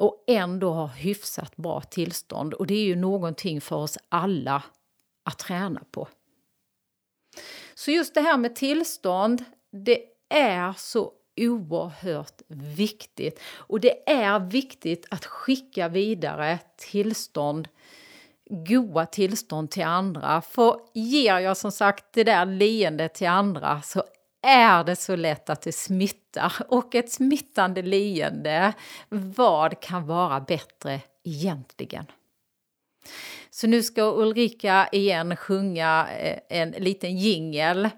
och 0.00 0.24
ändå 0.26 0.72
ha 0.72 0.86
hyfsat 0.86 1.56
bra 1.56 1.80
tillstånd. 1.80 2.54
Och 2.54 2.66
det 2.66 2.74
är 2.74 2.84
ju 2.84 2.96
någonting 2.96 3.60
för 3.60 3.76
oss 3.76 3.98
alla 4.08 4.62
att 5.22 5.38
träna 5.38 5.82
på. 5.90 6.08
Så 7.74 7.90
just 7.90 8.14
det 8.14 8.20
här 8.20 8.36
med 8.36 8.56
tillstånd, 8.56 9.44
det 9.72 10.04
är 10.28 10.74
så 10.76 11.12
oerhört 11.36 12.42
viktigt. 12.76 13.40
Och 13.54 13.80
det 13.80 14.10
är 14.10 14.38
viktigt 14.38 15.06
att 15.10 15.24
skicka 15.24 15.88
vidare 15.88 16.58
tillstånd, 16.76 17.68
goda 18.50 19.06
tillstånd 19.06 19.70
till 19.70 19.84
andra. 19.84 20.42
För 20.42 20.80
ger 20.94 21.38
jag 21.38 21.56
som 21.56 21.72
sagt 21.72 22.04
det 22.12 22.24
där 22.24 22.46
leendet 22.46 23.14
till 23.14 23.28
andra 23.28 23.82
så 23.82 24.04
är 24.42 24.84
det 24.84 24.96
så 24.96 25.16
lätt 25.16 25.50
att 25.50 25.62
det 25.62 25.72
smittar. 25.72 26.52
Och 26.68 26.94
ett 26.94 27.12
smittande 27.12 27.82
leende, 27.82 28.72
vad 29.08 29.80
kan 29.80 30.06
vara 30.06 30.40
bättre 30.40 31.00
egentligen? 31.24 32.06
Så 33.50 33.66
nu 33.66 33.82
ska 33.82 34.02
Ulrika 34.02 34.88
igen 34.92 35.36
sjunga 35.36 36.08
eh, 36.18 36.38
en 36.48 36.70
liten 36.70 37.16
jingel 37.16 37.88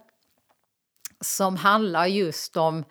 som 1.21 1.57
handlar 1.57 2.07
just 2.07 2.57
om 2.57 2.85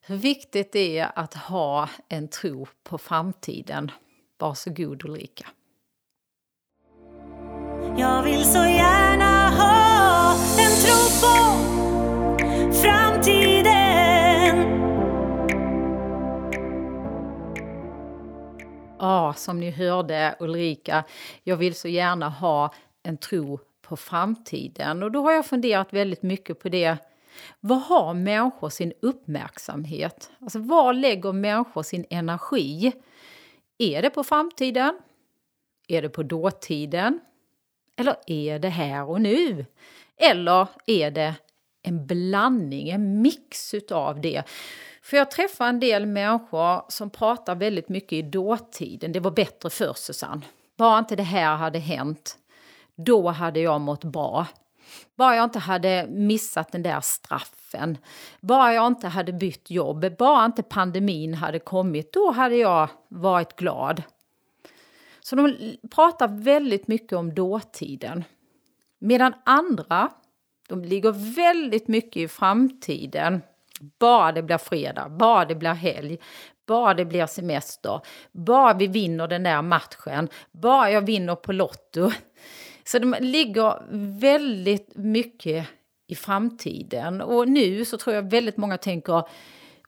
hur 0.00 0.16
viktigt 0.16 0.72
det 0.72 0.98
är 0.98 1.12
att 1.14 1.34
ha 1.34 1.88
en 2.08 2.28
tro 2.28 2.66
på 2.82 2.98
framtiden. 2.98 3.90
Varsågod 4.38 5.04
Ulrika. 5.04 5.46
Jag 7.98 8.22
vill 8.22 8.44
så 8.44 8.58
gärna 8.58 9.50
ha 9.50 10.32
en 10.58 10.76
tro 10.82 11.20
på 11.20 11.75
framtiden 12.86 14.82
Ja, 18.98 19.34
som 19.36 19.60
ni 19.60 19.70
hörde 19.70 20.36
Ulrika, 20.40 21.04
jag 21.42 21.56
vill 21.56 21.74
så 21.74 21.88
gärna 21.88 22.28
ha 22.28 22.74
en 23.02 23.16
tro 23.16 23.58
på 23.82 23.96
framtiden. 23.96 25.02
Och 25.02 25.12
då 25.12 25.22
har 25.22 25.32
jag 25.32 25.46
funderat 25.46 25.92
väldigt 25.92 26.22
mycket 26.22 26.60
på 26.60 26.68
det. 26.68 26.96
Vad 27.60 27.80
har 27.80 28.14
människor 28.14 28.68
sin 28.68 28.92
uppmärksamhet? 29.02 30.30
Alltså 30.40 30.58
var 30.58 30.92
lägger 30.92 31.32
människor 31.32 31.82
sin 31.82 32.06
energi? 32.10 32.92
Är 33.78 34.02
det 34.02 34.10
på 34.10 34.24
framtiden? 34.24 34.98
Är 35.88 36.02
det 36.02 36.08
på 36.08 36.22
dåtiden? 36.22 37.20
Eller 37.96 38.16
är 38.26 38.58
det 38.58 38.68
här 38.68 39.10
och 39.10 39.20
nu? 39.20 39.66
Eller 40.16 40.68
är 40.86 41.10
det 41.10 41.34
en 41.86 42.06
blandning, 42.06 42.88
en 42.88 43.22
mix 43.22 43.74
utav 43.74 44.20
det. 44.20 44.42
För 45.02 45.16
jag 45.16 45.30
träffar 45.30 45.68
en 45.68 45.80
del 45.80 46.06
människor 46.06 46.90
som 46.90 47.10
pratar 47.10 47.54
väldigt 47.54 47.88
mycket 47.88 48.12
i 48.12 48.22
dåtiden. 48.22 49.12
Det 49.12 49.20
var 49.20 49.30
bättre 49.30 49.70
för 49.70 49.92
Susanne. 49.92 50.42
Bara 50.76 50.98
inte 50.98 51.16
det 51.16 51.22
här 51.22 51.56
hade 51.56 51.78
hänt, 51.78 52.38
då 52.96 53.28
hade 53.28 53.60
jag 53.60 53.80
mått 53.80 54.04
bra. 54.04 54.46
Bara 55.16 55.36
jag 55.36 55.44
inte 55.44 55.58
hade 55.58 56.06
missat 56.08 56.72
den 56.72 56.82
där 56.82 57.00
straffen. 57.00 57.98
Bara 58.40 58.74
jag 58.74 58.86
inte 58.86 59.08
hade 59.08 59.32
bytt 59.32 59.70
jobb. 59.70 60.16
Bara 60.18 60.44
inte 60.44 60.62
pandemin 60.62 61.34
hade 61.34 61.58
kommit. 61.58 62.12
Då 62.12 62.30
hade 62.30 62.56
jag 62.56 62.88
varit 63.08 63.56
glad. 63.56 64.02
Så 65.20 65.36
de 65.36 65.76
pratar 65.90 66.28
väldigt 66.28 66.88
mycket 66.88 67.12
om 67.12 67.34
dåtiden. 67.34 68.24
Medan 68.98 69.34
andra 69.44 70.10
de 70.68 70.84
ligger 70.84 71.34
väldigt 71.36 71.88
mycket 71.88 72.16
i 72.16 72.28
framtiden. 72.28 73.42
Bara 73.98 74.32
det 74.32 74.42
blir 74.42 74.58
fredag, 74.58 75.08
bara 75.08 75.44
det 75.44 75.54
blir 75.54 75.74
helg, 75.74 76.18
bara 76.66 76.94
det 76.94 77.04
blir 77.04 77.26
semester, 77.26 78.00
bara 78.32 78.74
vi 78.74 78.86
vinner 78.86 79.28
den 79.28 79.42
där 79.42 79.62
matchen, 79.62 80.28
bara 80.52 80.90
jag 80.90 81.06
vinner 81.06 81.34
på 81.34 81.52
Lotto. 81.52 82.10
Så 82.84 82.98
de 82.98 83.16
ligger 83.20 83.82
väldigt 84.20 84.96
mycket 84.96 85.66
i 86.06 86.14
framtiden. 86.14 87.20
Och 87.20 87.48
nu 87.48 87.84
så 87.84 87.98
tror 87.98 88.16
jag 88.16 88.30
väldigt 88.30 88.56
många 88.56 88.78
tänker 88.78 89.22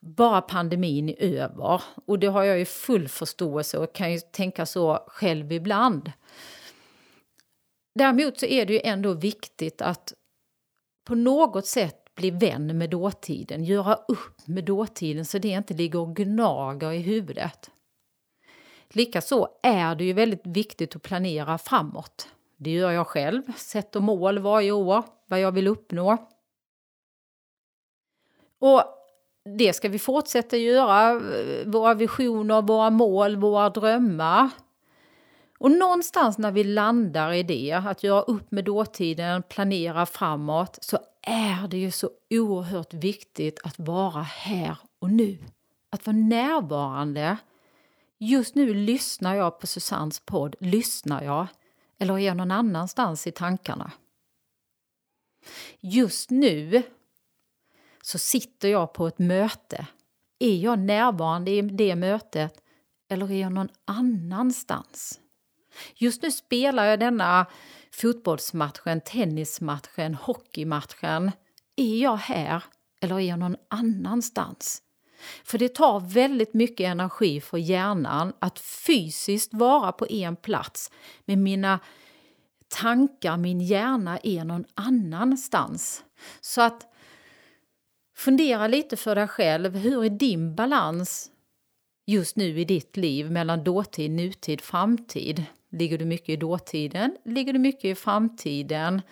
bara 0.01 0.41
pandemin 0.41 1.09
är 1.09 1.23
över. 1.23 1.83
Och 2.07 2.19
det 2.19 2.27
har 2.27 2.45
jag 2.45 2.59
ju 2.59 2.65
full 2.65 3.09
förståelse 3.09 3.79
och 3.79 3.95
kan 3.95 4.13
ju 4.13 4.19
tänka 4.19 4.67
så 4.67 5.05
själv 5.07 5.53
ibland. 5.53 6.13
Däremot 7.95 8.39
så 8.39 8.47
är 8.47 8.67
det 8.67 8.73
ju 8.73 8.81
ändå 8.85 9.13
viktigt 9.13 9.83
att 9.83 10.13
på 11.09 11.15
något 11.15 11.67
sätt 11.67 12.15
bli 12.15 12.31
vän 12.31 12.79
med 12.79 12.91
dåtiden, 12.91 13.65
göra 13.65 13.95
upp 13.95 14.47
med 14.47 14.65
dåtiden 14.65 15.25
så 15.25 15.39
det 15.39 15.49
inte 15.49 15.75
ligger 15.75 15.99
och 15.99 16.17
gnager 16.17 16.93
i 16.93 16.99
huvudet. 16.99 17.71
Likaså 18.89 19.49
är 19.63 19.95
det 19.95 20.05
ju 20.05 20.13
väldigt 20.13 20.47
viktigt 20.47 20.97
att 20.97 21.03
planera 21.03 21.59
framåt. 21.59 22.29
Det 22.57 22.71
gör 22.71 22.91
jag 22.91 23.07
själv, 23.07 23.43
sätter 23.57 24.01
mål 24.01 24.39
varje 24.39 24.73
år, 24.73 25.05
vad 25.27 25.41
jag 25.41 25.53
vill 25.53 25.69
uppnå. 25.69 26.29
Och 28.59 28.83
det 29.59 29.73
ska 29.73 29.89
vi 29.89 29.99
fortsätta 29.99 30.57
göra, 30.57 31.11
eh, 31.11 31.67
våra 31.67 31.95
visioner, 31.95 32.63
våra 32.63 32.91
mål, 32.91 33.37
våra 33.37 33.71
drömmar. 33.71 34.51
Och 35.59 35.71
någonstans 35.71 36.39
när 36.39 36.53
vi 36.53 36.65
landar 36.65 37.33
i 37.33 37.43
det, 37.43 37.73
att 37.73 38.03
göra 38.03 38.23
upp 38.23 38.51
med 38.51 38.65
dåtiden, 38.65 39.43
planera 39.43 40.07
framåt, 40.07 40.79
så 40.81 40.99
är 41.23 41.69
det 41.69 41.79
ju 41.79 41.91
så 41.91 42.11
oerhört 42.31 42.95
viktigt 42.95 43.61
att 43.65 43.79
vara 43.79 44.23
här 44.23 44.77
och 44.99 45.11
nu. 45.11 45.39
Att 45.91 46.07
vara 46.07 46.17
närvarande. 46.17 47.37
Just 48.19 48.55
nu 48.55 48.75
lyssnar 48.75 49.35
jag 49.35 49.61
på 49.61 49.67
Susannes 49.67 50.21
podd. 50.21 50.57
Lyssnar 50.61 51.23
jag? 51.23 51.47
Eller 51.99 52.15
är 52.15 52.19
jag 52.19 52.37
någon 52.37 52.51
annanstans 52.51 53.27
i 53.27 53.33
tankarna? 53.33 53.93
Just 55.81 56.31
nu 56.31 56.83
så 58.03 58.19
sitter 58.19 58.69
jag 58.69 58.93
på 58.93 59.07
ett 59.07 59.19
möte. 59.19 59.87
Är 60.39 60.57
jag 60.57 60.79
närvarande 60.79 61.51
i 61.51 61.63
det 61.63 61.97
mötet 61.97 62.63
eller 63.09 63.31
är 63.33 63.41
jag 63.41 63.53
någon 63.53 63.69
annanstans? 63.85 65.21
Just 65.95 66.23
nu 66.23 66.31
spelar 66.31 66.85
jag 66.85 67.01
denna 67.01 67.47
fotbollsmatchen, 67.93 69.01
tennismatchen, 69.01 70.15
hockeymatchen. 70.15 71.31
Är 71.77 71.97
jag 71.97 72.17
här 72.17 72.63
eller 73.01 73.15
är 73.15 73.21
jag 73.21 73.39
någon 73.39 73.57
annanstans? 73.69 74.83
För 75.45 75.59
det 75.59 75.75
tar 75.75 76.01
väldigt 76.01 76.55
mycket 76.55 76.85
energi 76.85 77.41
för 77.41 77.59
hjärnan 77.59 78.33
att 78.39 78.59
fysiskt 78.59 79.55
vara 79.55 79.93
på 79.93 80.07
en 80.11 80.37
plats 80.37 80.91
med 81.25 81.39
mina 81.39 81.81
tankar, 82.69 83.37
min 83.37 83.61
hjärna 83.61 84.19
är 84.19 84.45
någon 84.45 84.65
annanstans. 84.75 86.05
Så 86.41 86.63
att 86.63 86.87
fundera 88.17 88.69
lite 88.69 88.97
för 88.97 89.15
dig 89.15 89.29
själv, 89.29 89.77
hur 89.77 90.05
är 90.05 90.11
din 90.11 90.55
balans 90.55 91.31
just 92.07 92.37
nu 92.37 92.61
i 92.61 92.65
ditt 92.65 92.97
liv 92.97 93.31
mellan 93.31 93.65
dåtid, 93.65 94.11
nutid, 94.11 94.61
framtid? 94.61 95.45
Ligger 95.71 95.99
du 95.99 96.05
mycket 96.05 96.29
i 96.29 96.37
dåtiden? 96.37 97.17
Ligger 97.25 97.53
du 97.53 97.59
mycket 97.59 97.85
i 97.85 97.95
framtiden? 97.95 99.03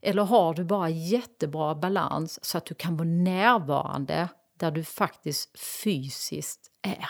Eller 0.00 0.22
har 0.22 0.54
du 0.54 0.64
bara 0.64 0.88
jättebra 0.88 1.74
balans 1.74 2.44
så 2.44 2.58
att 2.58 2.66
du 2.66 2.74
kan 2.74 2.96
vara 2.96 3.08
närvarande 3.08 4.28
där 4.58 4.70
du 4.70 4.84
faktiskt 4.84 5.58
fysiskt 5.58 6.70
är? 6.82 7.08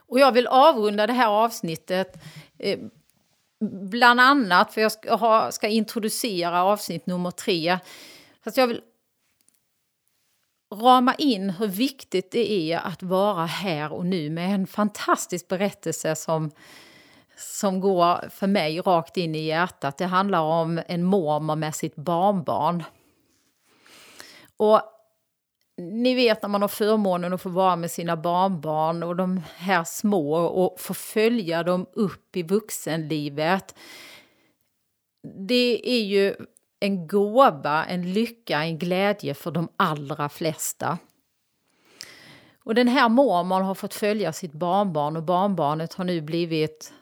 Och 0.00 0.18
jag 0.18 0.32
vill 0.32 0.46
avrunda 0.46 1.06
det 1.06 1.12
här 1.12 1.28
avsnittet 1.28 2.22
eh, 2.58 2.78
bland 3.90 4.20
annat 4.20 4.74
för 4.74 4.80
jag 4.80 4.92
ska, 4.92 5.14
ha, 5.14 5.52
ska 5.52 5.68
introducera 5.68 6.62
avsnitt 6.62 7.06
nummer 7.06 7.30
tre. 7.30 7.78
Fast 8.44 8.56
jag 8.56 8.66
vill 8.66 8.82
rama 10.74 11.14
in 11.14 11.50
hur 11.50 11.66
viktigt 11.66 12.30
det 12.30 12.72
är 12.72 12.78
att 12.78 13.02
vara 13.02 13.46
här 13.46 13.92
och 13.92 14.06
nu 14.06 14.30
med 14.30 14.54
en 14.54 14.66
fantastisk 14.66 15.48
berättelse 15.48 16.16
som, 16.16 16.50
som 17.36 17.80
går 17.80 18.28
för 18.30 18.46
mig 18.46 18.80
rakt 18.80 19.16
in 19.16 19.34
i 19.34 19.46
hjärtat. 19.46 19.98
Det 19.98 20.06
handlar 20.06 20.40
om 20.40 20.80
en 20.86 21.04
mormor 21.04 21.56
med 21.56 21.74
sitt 21.74 21.96
barnbarn. 21.96 22.84
Och 24.56 24.82
ni 25.78 26.14
vet 26.14 26.42
när 26.42 26.48
man 26.48 26.62
har 26.62 26.68
förmånen 26.68 27.32
att 27.32 27.42
få 27.42 27.48
vara 27.48 27.76
med 27.76 27.90
sina 27.90 28.16
barnbarn 28.16 29.02
och 29.02 29.16
de 29.16 29.42
här 29.56 29.84
små 29.84 30.34
och 30.34 30.80
få 30.80 30.94
följa 30.94 31.62
dem 31.62 31.86
upp 31.92 32.36
i 32.36 32.42
vuxenlivet. 32.42 33.74
Det 35.48 35.90
är 35.90 36.04
ju 36.04 36.36
en 36.80 37.06
gåva, 37.06 37.84
en 37.84 38.12
lycka, 38.12 38.64
en 38.64 38.78
glädje 38.78 39.34
för 39.34 39.50
de 39.50 39.68
allra 39.76 40.28
flesta. 40.28 40.98
Och 42.64 42.74
den 42.74 42.88
här 42.88 43.08
mormor 43.08 43.60
har 43.60 43.74
fått 43.74 43.94
följa 43.94 44.32
sitt 44.32 44.52
barnbarn 44.52 45.16
och 45.16 45.22
barnbarnet 45.22 45.94
har 45.94 46.04
nu 46.04 46.20
blivit 46.20 46.92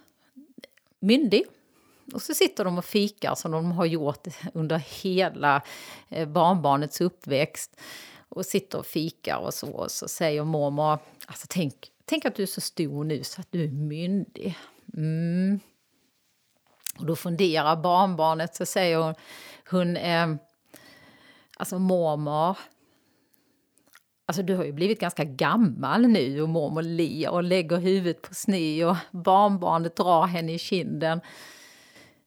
myndig. 1.01 1.45
Och 2.12 2.22
så 2.22 2.35
sitter 2.35 2.64
de 2.64 2.79
och 2.79 2.85
fikar 2.85 3.35
som 3.35 3.51
de 3.51 3.72
har 3.72 3.85
gjort 3.87 4.27
under 4.55 4.79
hela 4.79 5.62
eh, 6.09 6.29
barnbarnets 6.29 7.01
uppväxt. 7.01 7.81
Och 8.29 8.47
sitter 8.47 8.79
och 8.79 8.87
fikar 8.87 9.37
och 9.39 9.55
så, 9.55 9.70
och 9.70 9.91
så 9.91 10.09
säger 10.09 10.45
mormor, 10.45 10.99
alltså 11.27 11.47
tänk, 11.51 11.74
tänk 12.05 12.24
att 12.24 12.35
du 12.35 12.43
är 12.43 12.47
så 12.47 12.61
stor 12.61 13.05
nu 13.05 13.24
så 13.24 13.41
att 13.41 13.49
du 13.51 13.64
är 13.64 13.68
myndig. 13.68 14.59
Mm. 14.97 15.61
Och 16.99 17.07
då 17.07 17.16
funderar 17.16 17.77
barnbarnet, 17.77 18.57
så 18.57 18.66
säger 18.66 18.99
hon, 18.99 19.14
hon 19.71 19.97
är, 19.97 20.39
alltså 21.57 21.79
mormor, 21.79 22.59
Alltså 24.29 24.43
du 24.43 24.55
har 24.55 24.64
ju 24.64 24.73
blivit 24.73 25.01
ganska 25.01 25.25
gammal 25.25 26.07
nu 26.07 26.43
och 26.43 26.49
mormor 26.49 26.83
ler 26.83 27.31
och 27.31 27.43
lägger 27.43 27.77
huvudet 27.77 28.23
på 28.23 28.35
sned 28.35 28.87
och 28.87 28.97
barnbarnet 29.11 29.97
drar 29.97 30.27
henne 30.27 30.53
i 30.53 30.59
kinden. 30.59 31.21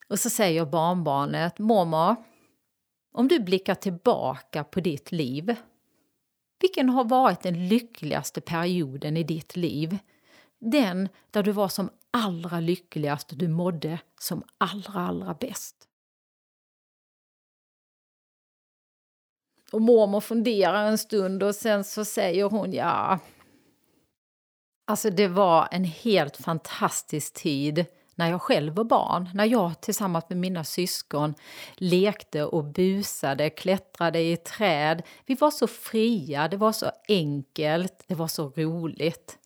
Och 0.08 0.18
så 0.18 0.30
säger 0.30 0.64
barnbarnet, 0.64 1.58
mormor, 1.58 2.16
om 3.12 3.28
du 3.28 3.40
blickar 3.40 3.74
tillbaka 3.74 4.64
på 4.64 4.80
ditt 4.80 5.12
liv, 5.12 5.56
vilken 6.60 6.88
har 6.88 7.04
varit 7.04 7.40
den 7.40 7.68
lyckligaste 7.68 8.40
perioden 8.40 9.16
i 9.16 9.22
ditt 9.22 9.56
liv? 9.56 9.98
Den 10.58 11.08
där 11.30 11.42
du 11.42 11.52
var 11.52 11.68
som 11.68 11.90
allra 12.10 12.60
lyckligast 12.60 13.32
och 13.32 13.38
du 13.38 13.48
mådde 13.48 13.98
som 14.20 14.42
allra, 14.58 15.00
allra 15.00 15.34
bäst. 15.34 15.89
Och 19.72 19.82
mormor 19.82 20.20
funderar 20.20 20.84
en 20.84 20.98
stund 20.98 21.42
och 21.42 21.54
sen 21.54 21.84
så 21.84 22.04
säger 22.04 22.44
hon 22.44 22.72
ja. 22.72 23.18
Alltså 24.86 25.10
det 25.10 25.28
var 25.28 25.68
en 25.70 25.84
helt 25.84 26.36
fantastisk 26.36 27.34
tid 27.34 27.86
när 28.14 28.30
jag 28.30 28.42
själv 28.42 28.74
var 28.74 28.84
barn, 28.84 29.28
när 29.34 29.44
jag 29.44 29.80
tillsammans 29.80 30.24
med 30.28 30.38
mina 30.38 30.64
syskon 30.64 31.34
lekte 31.74 32.44
och 32.44 32.64
busade, 32.64 33.50
klättrade 33.50 34.20
i 34.20 34.36
träd. 34.36 35.02
Vi 35.26 35.34
var 35.34 35.50
så 35.50 35.66
fria, 35.66 36.48
det 36.48 36.56
var 36.56 36.72
så 36.72 36.90
enkelt, 37.08 38.04
det 38.06 38.14
var 38.14 38.28
så 38.28 38.52
roligt. 38.56 39.38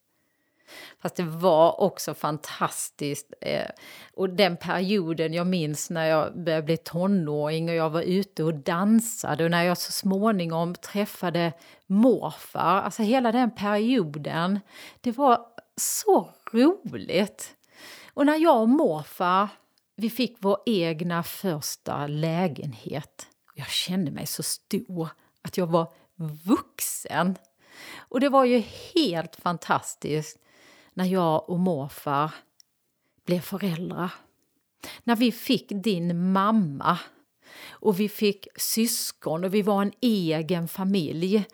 Fast 1.02 1.16
det 1.16 1.22
var 1.22 1.80
också 1.80 2.14
fantastiskt. 2.14 3.32
Eh, 3.40 3.68
och 4.14 4.30
den 4.30 4.56
perioden 4.56 5.34
jag 5.34 5.46
minns 5.46 5.90
när 5.90 6.06
jag 6.06 6.44
började 6.44 6.62
bli 6.62 6.76
tonåring 6.76 7.68
och 7.68 7.74
jag 7.74 7.90
var 7.90 8.02
ute 8.02 8.44
och 8.44 8.54
dansade 8.54 9.44
och 9.44 9.50
när 9.50 9.62
jag 9.62 9.78
så 9.78 9.92
småningom 9.92 10.74
träffade 10.74 11.52
morfar. 11.86 12.82
Alltså 12.82 13.02
hela 13.02 13.32
den 13.32 13.50
perioden. 13.50 14.60
Det 15.00 15.12
var 15.12 15.46
så 15.76 16.30
roligt. 16.52 17.54
Och 18.14 18.26
när 18.26 18.36
jag 18.36 18.60
och 18.60 18.68
morfar 18.68 19.48
vi 19.96 20.10
fick 20.10 20.36
vår 20.40 20.58
egna 20.66 21.22
första 21.22 22.06
lägenhet. 22.06 23.26
Jag 23.54 23.68
kände 23.68 24.10
mig 24.10 24.26
så 24.26 24.42
stor 24.42 25.08
att 25.42 25.56
jag 25.56 25.66
var 25.66 25.92
vuxen. 26.44 27.36
Och 27.98 28.20
det 28.20 28.28
var 28.28 28.44
ju 28.44 28.62
helt 28.94 29.36
fantastiskt 29.36 30.38
när 30.94 31.04
jag 31.04 31.50
och 31.50 31.60
morfar 31.60 32.34
blev 33.26 33.40
föräldrar. 33.40 34.10
När 35.04 35.16
vi 35.16 35.32
fick 35.32 35.68
din 35.68 36.32
mamma 36.32 36.98
och 37.68 38.00
vi 38.00 38.08
fick 38.08 38.48
syskon 38.56 39.44
och 39.44 39.54
vi 39.54 39.62
var 39.62 39.82
en 39.82 39.92
egen 40.00 40.68
familj. 40.68 41.44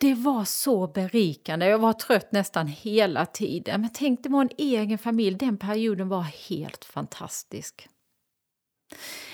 Det 0.00 0.14
var 0.14 0.44
så 0.44 0.86
berikande. 0.86 1.66
Jag 1.66 1.78
var 1.78 1.92
trött 1.92 2.32
nästan 2.32 2.66
hela 2.66 3.26
tiden. 3.26 3.80
Men 3.80 3.90
tänk, 3.94 4.22
det 4.22 4.28
var 4.28 4.40
en 4.40 4.50
egen 4.58 4.98
familj. 4.98 5.36
Den 5.36 5.56
perioden 5.58 6.08
var 6.08 6.22
helt 6.22 6.84
fantastisk. 6.84 7.88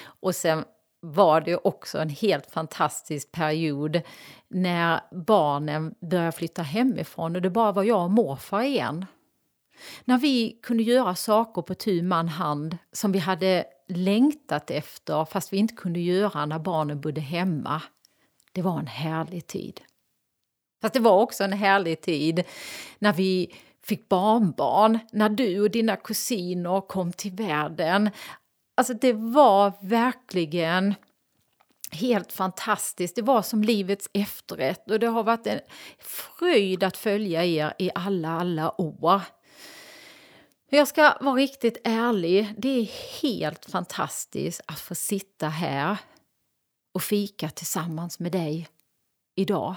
Och 0.05 0.35
sen 0.35 0.65
var 1.15 1.41
det 1.41 1.57
också 1.57 1.99
en 1.99 2.09
helt 2.09 2.51
fantastisk 2.51 3.33
period 3.33 4.01
när 4.49 5.01
barnen 5.13 5.95
började 6.01 6.33
flytta 6.33 6.63
hemifrån 6.63 7.37
och 7.37 7.43
det 7.43 7.51
bara 7.51 7.73
var 7.73 7.83
jag 7.83 8.05
och 8.05 8.11
morfar 8.11 8.63
igen. 8.63 9.07
När 10.05 10.19
vi 10.19 10.59
kunde 10.63 10.83
göra 10.83 11.15
saker 11.15 11.63
på 11.63 11.75
tu 11.75 12.03
man 12.03 12.29
hand 12.29 12.79
som 12.93 13.13
vi 13.13 13.19
hade 13.19 13.65
längtat 13.89 14.71
efter 14.71 15.25
fast 15.25 15.53
vi 15.53 15.57
inte 15.57 15.75
kunde 15.75 16.01
göra 16.01 16.47
när 16.47 16.59
barnen 16.59 17.01
bodde 17.01 17.21
hemma. 17.21 17.83
Det 18.53 18.63
var 18.63 18.79
en 18.79 18.87
härlig 18.87 19.47
tid. 19.47 19.81
Fast 20.83 20.95
det 20.95 21.01
var 21.01 21.21
också 21.21 21.45
en 21.45 21.53
härlig 21.53 22.01
tid 22.01 22.45
när 22.99 23.13
vi 23.13 23.55
fick 23.83 24.09
barnbarn, 24.09 24.99
när 25.13 25.29
du 25.29 25.61
och 25.61 25.71
dina 25.71 25.97
kusiner 25.97 26.81
kom 26.81 27.13
till 27.13 27.33
världen. 27.33 28.11
Alltså 28.77 28.95
det 28.95 29.13
var 29.13 29.73
verkligen 29.81 30.95
helt 31.91 32.33
fantastiskt. 32.33 33.17
Det 33.17 33.23
var 33.23 33.43
som 33.43 33.63
livets 33.63 34.11
efterrätt 34.13 34.91
och 34.91 34.99
det 34.99 35.07
har 35.07 35.25
varit 35.25 35.47
en 35.47 35.61
fröjd 35.99 36.83
att 36.83 36.97
följa 36.97 37.45
er 37.45 37.75
i 37.79 37.91
alla, 37.95 38.29
alla 38.29 38.81
år. 38.81 39.23
Jag 40.71 40.89
ska 40.89 41.15
vara 41.21 41.35
riktigt 41.35 41.81
ärlig, 41.85 42.55
det 42.59 42.69
är 42.69 42.85
helt 43.23 43.71
fantastiskt 43.71 44.61
att 44.67 44.81
få 44.81 44.95
sitta 44.95 45.49
här 45.49 45.99
och 46.95 47.03
fika 47.03 47.51
tillsammans 47.51 48.19
med 48.19 48.33
dig 48.33 48.69
idag. 49.35 49.75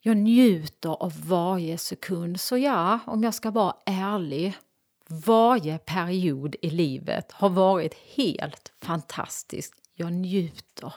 Jag 0.00 0.16
njuter 0.16 1.02
av 1.02 1.12
varje 1.26 1.78
sekund, 1.78 2.40
så 2.40 2.58
ja, 2.58 2.98
om 3.06 3.24
jag 3.24 3.34
ska 3.34 3.50
vara 3.50 3.76
ärlig, 3.86 4.54
varje 5.08 5.78
period 5.78 6.56
i 6.62 6.70
livet 6.70 7.32
har 7.32 7.48
varit 7.48 7.94
helt 7.94 8.72
fantastisk. 8.82 9.74
Jag 9.94 10.12
njuter. 10.12 10.94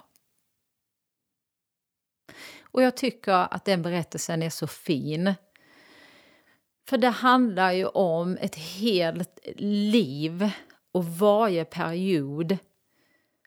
Och 2.61 2.81
jag 2.81 2.97
tycker 2.97 3.53
att 3.53 3.65
den 3.65 3.81
berättelsen 3.81 4.43
är 4.43 4.49
så 4.49 4.67
fin. 4.67 5.33
För 6.87 6.97
det 6.97 7.09
handlar 7.09 7.71
ju 7.71 7.85
om 7.85 8.37
ett 8.37 8.55
helt 8.55 9.39
liv 9.57 10.49
och 10.91 11.05
varje 11.05 11.65
period 11.65 12.57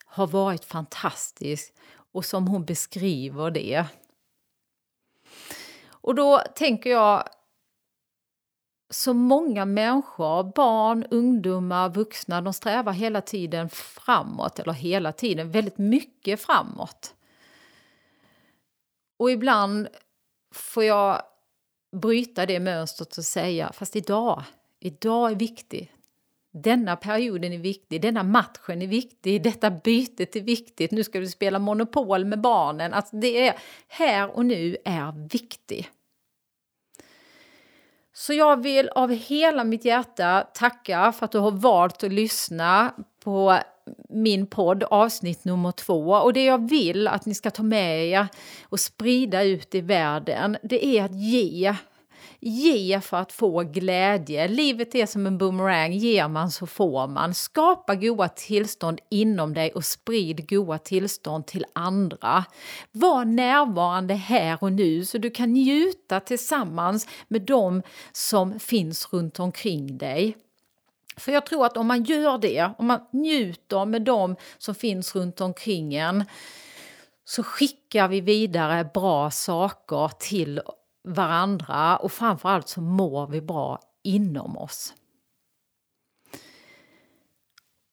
har 0.04 0.26
varit 0.26 0.64
fantastisk 0.64 1.74
och 2.12 2.24
som 2.24 2.46
hon 2.48 2.64
beskriver 2.64 3.50
det. 3.50 3.84
Och 5.86 6.14
då 6.14 6.42
tänker 6.54 6.90
jag 6.90 7.28
så 8.92 9.14
många 9.14 9.64
människor, 9.64 10.52
barn, 10.54 11.04
ungdomar, 11.10 11.88
vuxna, 11.88 12.40
de 12.40 12.52
strävar 12.52 12.92
hela 12.92 13.20
tiden 13.20 13.68
framåt, 13.68 14.58
eller 14.58 14.72
hela 14.72 15.12
tiden, 15.12 15.50
väldigt 15.50 15.78
mycket 15.78 16.40
framåt. 16.40 17.14
Och 19.16 19.30
ibland 19.30 19.88
får 20.54 20.84
jag 20.84 21.22
bryta 21.92 22.46
det 22.46 22.60
mönstret 22.60 23.18
och 23.18 23.24
säga, 23.24 23.72
fast 23.72 23.96
idag, 23.96 24.42
idag 24.80 25.30
är 25.30 25.36
viktig. 25.36 25.92
Denna 26.50 26.96
perioden 26.96 27.52
är 27.52 27.58
viktig, 27.58 28.02
denna 28.02 28.22
matchen 28.22 28.82
är 28.82 28.86
viktig, 28.86 29.42
detta 29.42 29.70
bytet 29.70 30.36
är 30.36 30.40
viktigt, 30.40 30.90
nu 30.90 31.04
ska 31.04 31.20
du 31.20 31.26
spela 31.26 31.58
Monopol 31.58 32.24
med 32.24 32.40
barnen. 32.40 32.92
Alltså 32.92 33.16
det 33.16 33.48
är 33.48 33.58
här 33.88 34.36
och 34.36 34.46
nu 34.46 34.76
är 34.84 35.28
viktigt. 35.28 35.88
Så 38.22 38.32
jag 38.32 38.62
vill 38.62 38.88
av 38.88 39.10
hela 39.10 39.64
mitt 39.64 39.84
hjärta 39.84 40.46
tacka 40.54 41.12
för 41.12 41.24
att 41.24 41.32
du 41.32 41.38
har 41.38 41.50
valt 41.50 42.04
att 42.04 42.12
lyssna 42.12 42.94
på 43.24 43.58
min 44.08 44.46
podd 44.46 44.82
avsnitt 44.82 45.44
nummer 45.44 45.72
två. 45.72 46.10
Och 46.10 46.32
det 46.32 46.44
jag 46.44 46.68
vill 46.68 47.08
att 47.08 47.26
ni 47.26 47.34
ska 47.34 47.50
ta 47.50 47.62
med 47.62 48.06
er 48.06 48.26
och 48.62 48.80
sprida 48.80 49.42
ut 49.42 49.74
i 49.74 49.80
världen, 49.80 50.56
det 50.62 50.86
är 50.86 51.04
att 51.04 51.14
ge 51.14 51.74
Ge 52.44 53.00
för 53.00 53.16
att 53.16 53.32
få 53.32 53.62
glädje. 53.62 54.48
Livet 54.48 54.94
är 54.94 55.06
som 55.06 55.26
en 55.26 55.38
boomerang, 55.38 55.92
ger 55.92 56.28
man 56.28 56.50
så 56.50 56.66
får 56.66 57.06
man. 57.06 57.34
Skapa 57.34 57.94
goda 57.94 58.28
tillstånd 58.28 59.00
inom 59.10 59.54
dig 59.54 59.72
och 59.72 59.84
sprid 59.84 60.48
goda 60.48 60.78
tillstånd 60.78 61.46
till 61.46 61.64
andra. 61.72 62.44
Var 62.92 63.24
närvarande 63.24 64.14
här 64.14 64.58
och 64.60 64.72
nu 64.72 65.04
så 65.04 65.18
du 65.18 65.30
kan 65.30 65.52
njuta 65.52 66.20
tillsammans 66.20 67.08
med 67.28 67.42
dem 67.42 67.82
som 68.12 68.60
finns 68.60 69.12
runt 69.12 69.40
omkring 69.40 69.98
dig. 69.98 70.36
För 71.16 71.32
jag 71.32 71.46
tror 71.46 71.66
att 71.66 71.76
om 71.76 71.86
man 71.86 72.04
gör 72.04 72.38
det, 72.38 72.70
om 72.78 72.86
man 72.86 73.00
njuter 73.10 73.84
med 73.84 74.02
dem 74.02 74.36
som 74.58 74.74
finns 74.74 75.14
runt 75.14 75.40
omkring 75.40 75.94
en 75.94 76.24
så 77.24 77.42
skickar 77.42 78.08
vi 78.08 78.20
vidare 78.20 78.90
bra 78.94 79.30
saker 79.30 80.10
till 80.18 80.60
varandra 81.04 81.96
och 81.96 82.12
framförallt 82.12 82.68
så 82.68 82.80
mår 82.80 83.26
vi 83.26 83.40
bra 83.40 83.80
inom 84.02 84.58
oss. 84.58 84.94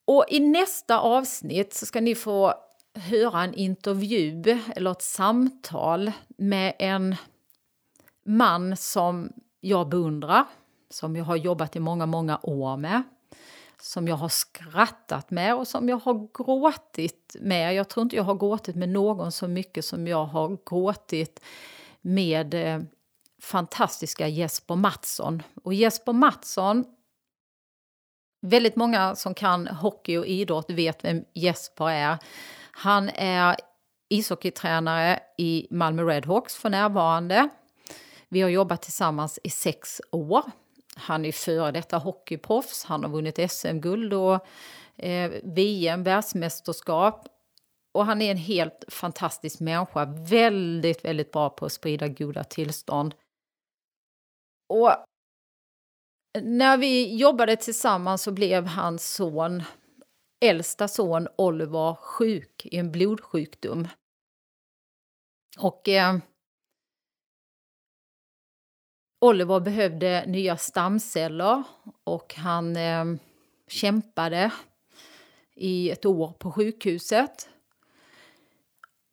Och 0.06 0.26
i 0.30 0.40
nästa 0.40 1.00
avsnitt 1.00 1.74
så 1.74 1.86
ska 1.86 2.02
ni 2.02 2.16
få 2.16 2.54
höra 2.94 3.44
en 3.44 3.54
intervju 3.54 4.60
eller 4.76 4.92
ett 4.92 5.02
samtal 5.02 6.12
med 6.38 6.74
en 6.80 7.16
man 8.26 8.78
som 8.78 9.34
jag 9.60 9.90
beundrar, 9.90 10.46
som 10.90 11.16
jag 11.16 11.26
har 11.26 11.36
jobbat 11.36 11.76
i 11.76 11.80
många, 11.80 12.06
många 12.06 12.40
år 12.44 12.78
med, 12.78 13.04
som 13.82 14.08
jag 14.08 14.16
har 14.16 14.30
skrattat 14.30 15.32
med 15.32 15.56
och 15.56 15.68
som 15.68 15.90
jag 15.90 15.98
har 15.98 16.28
gråtit 16.34 17.36
med. 17.42 17.76
Jag 17.76 17.90
tror 17.90 18.02
inte 18.02 18.16
jag 18.16 18.24
har 18.24 18.36
gråtit 18.36 18.76
med 18.76 18.90
någon 18.90 19.32
så 19.32 19.48
mycket 19.48 19.86
som 19.86 20.08
jag 20.08 20.26
har 20.26 20.58
gråtit 20.66 21.42
med 22.02 22.54
eh, 22.54 22.82
fantastiska 23.42 24.28
Jesper 24.28 24.76
Mattsson. 24.76 25.44
Och 25.64 25.74
Jesper 25.74 26.14
Mattsson, 26.14 26.86
väldigt 28.42 28.76
många 28.76 29.16
som 29.16 29.34
kan 29.34 29.68
hockey 29.68 30.18
och 30.18 30.26
idrott 30.26 30.70
vet 30.70 31.04
vem 31.04 31.26
Jesper 31.34 31.90
är. 31.90 32.18
Han 32.72 33.10
är 33.10 33.56
ishockeytränare 34.10 35.20
i 35.38 35.68
Malmö 35.72 36.04
Redhawks 36.04 36.56
för 36.56 36.70
närvarande. 36.70 37.50
Vi 38.30 38.42
har 38.42 38.50
jobbat 38.50 38.82
tillsammans 38.82 39.40
i 39.44 39.50
sex 39.50 40.02
år. 40.12 40.44
Han 40.96 41.26
är 41.26 41.32
före 41.32 41.72
detta 41.72 41.98
hockeyproffs, 41.98 42.86
han 42.86 43.04
har 43.04 43.12
vunnit 43.12 43.52
SM-guld 43.52 44.14
och 44.14 44.48
eh, 44.98 45.32
VM, 45.44 46.04
världsmästerskap. 46.04 47.28
Och 47.92 48.06
han 48.06 48.22
är 48.22 48.32
en 48.32 48.38
helt 48.38 48.84
fantastisk 48.88 49.60
människa, 49.60 50.06
väldigt, 50.30 51.06
väldigt 51.06 51.32
bra 51.32 51.50
på 51.50 51.66
att 51.66 51.72
sprida 51.72 52.08
goda 52.08 52.44
tillstånd. 52.44 53.14
Och 54.70 55.06
när 56.42 56.78
vi 56.78 57.16
jobbade 57.16 57.56
tillsammans 57.56 58.24
så 58.24 58.32
blev 58.32 58.66
hans 58.66 59.14
son, 59.14 59.64
äldsta 60.46 60.88
son 60.88 61.28
Oliver, 61.38 61.96
sjuk 61.96 62.66
i 62.66 62.78
en 62.78 62.92
blodsjukdom. 62.92 63.88
Och 65.60 65.88
eh, 65.90 66.18
Oliver 69.22 69.60
behövde 69.60 70.26
nya 70.28 70.58
stamceller 70.58 71.64
och 72.04 72.36
han 72.36 72.76
eh, 72.76 73.06
kämpade 73.68 74.52
i 75.56 75.90
ett 75.90 76.06
år 76.06 76.34
på 76.40 76.52
sjukhuset. 76.52 77.50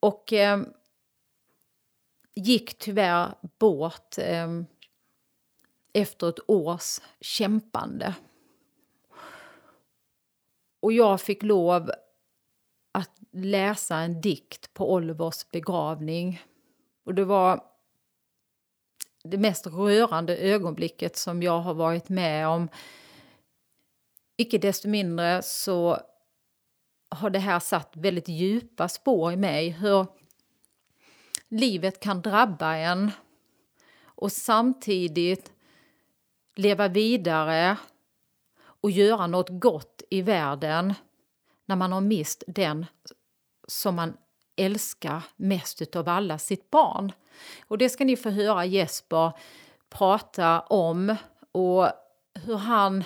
Och 0.01 0.33
eh, 0.33 0.63
gick 2.35 2.79
tyvärr 2.79 3.35
bort 3.59 4.19
eh, 4.19 4.49
efter 5.97 6.29
ett 6.29 6.51
års 6.51 7.01
kämpande. 7.21 8.15
Och 10.81 10.93
jag 10.93 11.21
fick 11.21 11.43
lov 11.43 11.91
att 12.93 13.19
läsa 13.33 13.97
en 13.97 14.21
dikt 14.21 14.75
på 14.75 14.93
Olivers 14.93 15.51
begravning. 15.51 16.43
Och 17.05 17.15
det 17.15 17.25
var 17.25 17.65
det 19.23 19.39
mest 19.39 19.67
rörande 19.67 20.37
ögonblicket 20.37 21.17
som 21.17 21.43
jag 21.43 21.61
har 21.61 21.75
varit 21.75 22.09
med 22.09 22.49
om. 22.49 22.69
Icke 24.37 24.59
desto 24.59 24.89
mindre 24.89 25.43
så 25.43 25.99
har 27.09 27.31
det 27.31 27.39
här 27.39 27.61
satt 27.61 27.97
väldigt 27.97 28.29
djupa 28.29 28.89
spår 28.89 29.33
i 29.33 29.37
mig. 29.37 29.71
Hur 29.71 30.07
livet 31.49 32.01
kan 32.01 32.21
drabba 32.21 32.75
en 32.75 33.11
och 34.05 34.33
samtidigt 34.33 35.53
leva 36.57 36.89
vidare 36.89 37.77
och 38.59 38.91
göra 38.91 39.27
något 39.27 39.49
gott 39.51 40.03
i 40.11 40.23
världen 40.23 40.95
när 41.67 41.77
man 41.77 41.93
har 41.93 42.01
mist 42.01 42.45
den 42.47 42.87
som 43.69 43.95
man 43.95 44.17
älskar 44.57 45.23
mest 45.37 45.97
av 45.97 46.09
alla, 46.09 46.39
sitt 46.39 46.71
barn. 46.71 47.13
Och 47.67 47.79
det 47.79 47.89
ska 47.89 48.05
ni 48.05 48.17
få 48.17 48.31
höra 48.31 48.65
Jesper 48.65 49.33
prata 49.89 50.61
om 50.61 51.17
och 51.53 51.89
hur 52.35 52.57
han 52.57 53.05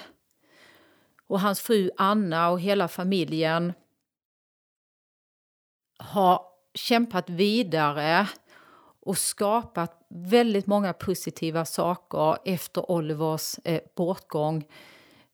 och 1.26 1.40
hans 1.40 1.60
fru 1.60 1.90
Anna 1.96 2.50
och 2.50 2.60
hela 2.60 2.88
familjen 2.88 3.72
har 5.98 6.42
kämpat 6.74 7.30
vidare 7.30 8.28
och 9.00 9.18
skapat 9.18 9.99
väldigt 10.10 10.66
många 10.66 10.92
positiva 10.92 11.64
saker 11.64 12.36
efter 12.44 12.90
Olivers 12.90 13.58
eh, 13.64 13.80
bortgång 13.94 14.64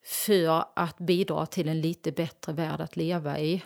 för 0.04 0.64
att 0.76 0.98
bidra 0.98 1.46
till 1.46 1.68
en 1.68 1.80
lite 1.80 2.12
bättre 2.12 2.52
värld 2.52 2.80
att 2.80 2.96
leva 2.96 3.38
i. 3.38 3.64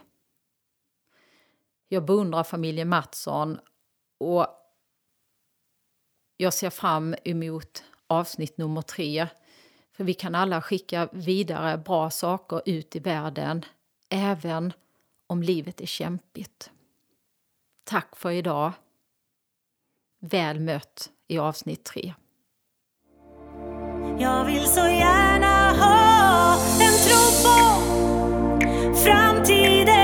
Jag 1.88 2.04
beundrar 2.04 2.44
familjen 2.44 2.88
Mattsson 2.88 3.58
och 4.18 4.46
jag 6.36 6.54
ser 6.54 6.70
fram 6.70 7.14
emot 7.24 7.84
avsnitt 8.06 8.58
nummer 8.58 8.82
tre. 8.82 9.28
För 9.92 10.04
vi 10.04 10.14
kan 10.14 10.34
alla 10.34 10.62
skicka 10.62 11.08
vidare 11.12 11.78
bra 11.78 12.10
saker 12.10 12.62
ut 12.66 12.96
i 12.96 12.98
världen, 12.98 13.64
även 14.08 14.72
om 15.26 15.42
livet 15.42 15.80
är 15.80 15.86
kämpigt. 15.86 16.70
Tack 17.84 18.16
för 18.16 18.30
idag 18.30 18.72
Väl 20.20 20.60
mött 20.60 21.10
i 21.28 21.38
avsnitt 21.38 21.84
3. 21.84 22.14
Jag 24.18 24.44
vill 24.44 24.64
så 24.66 24.80
gärna 24.80 25.70
ha 25.70 26.54
en 26.80 26.92
tro 27.04 27.42
på 27.42 27.80
framtiden 29.04 29.99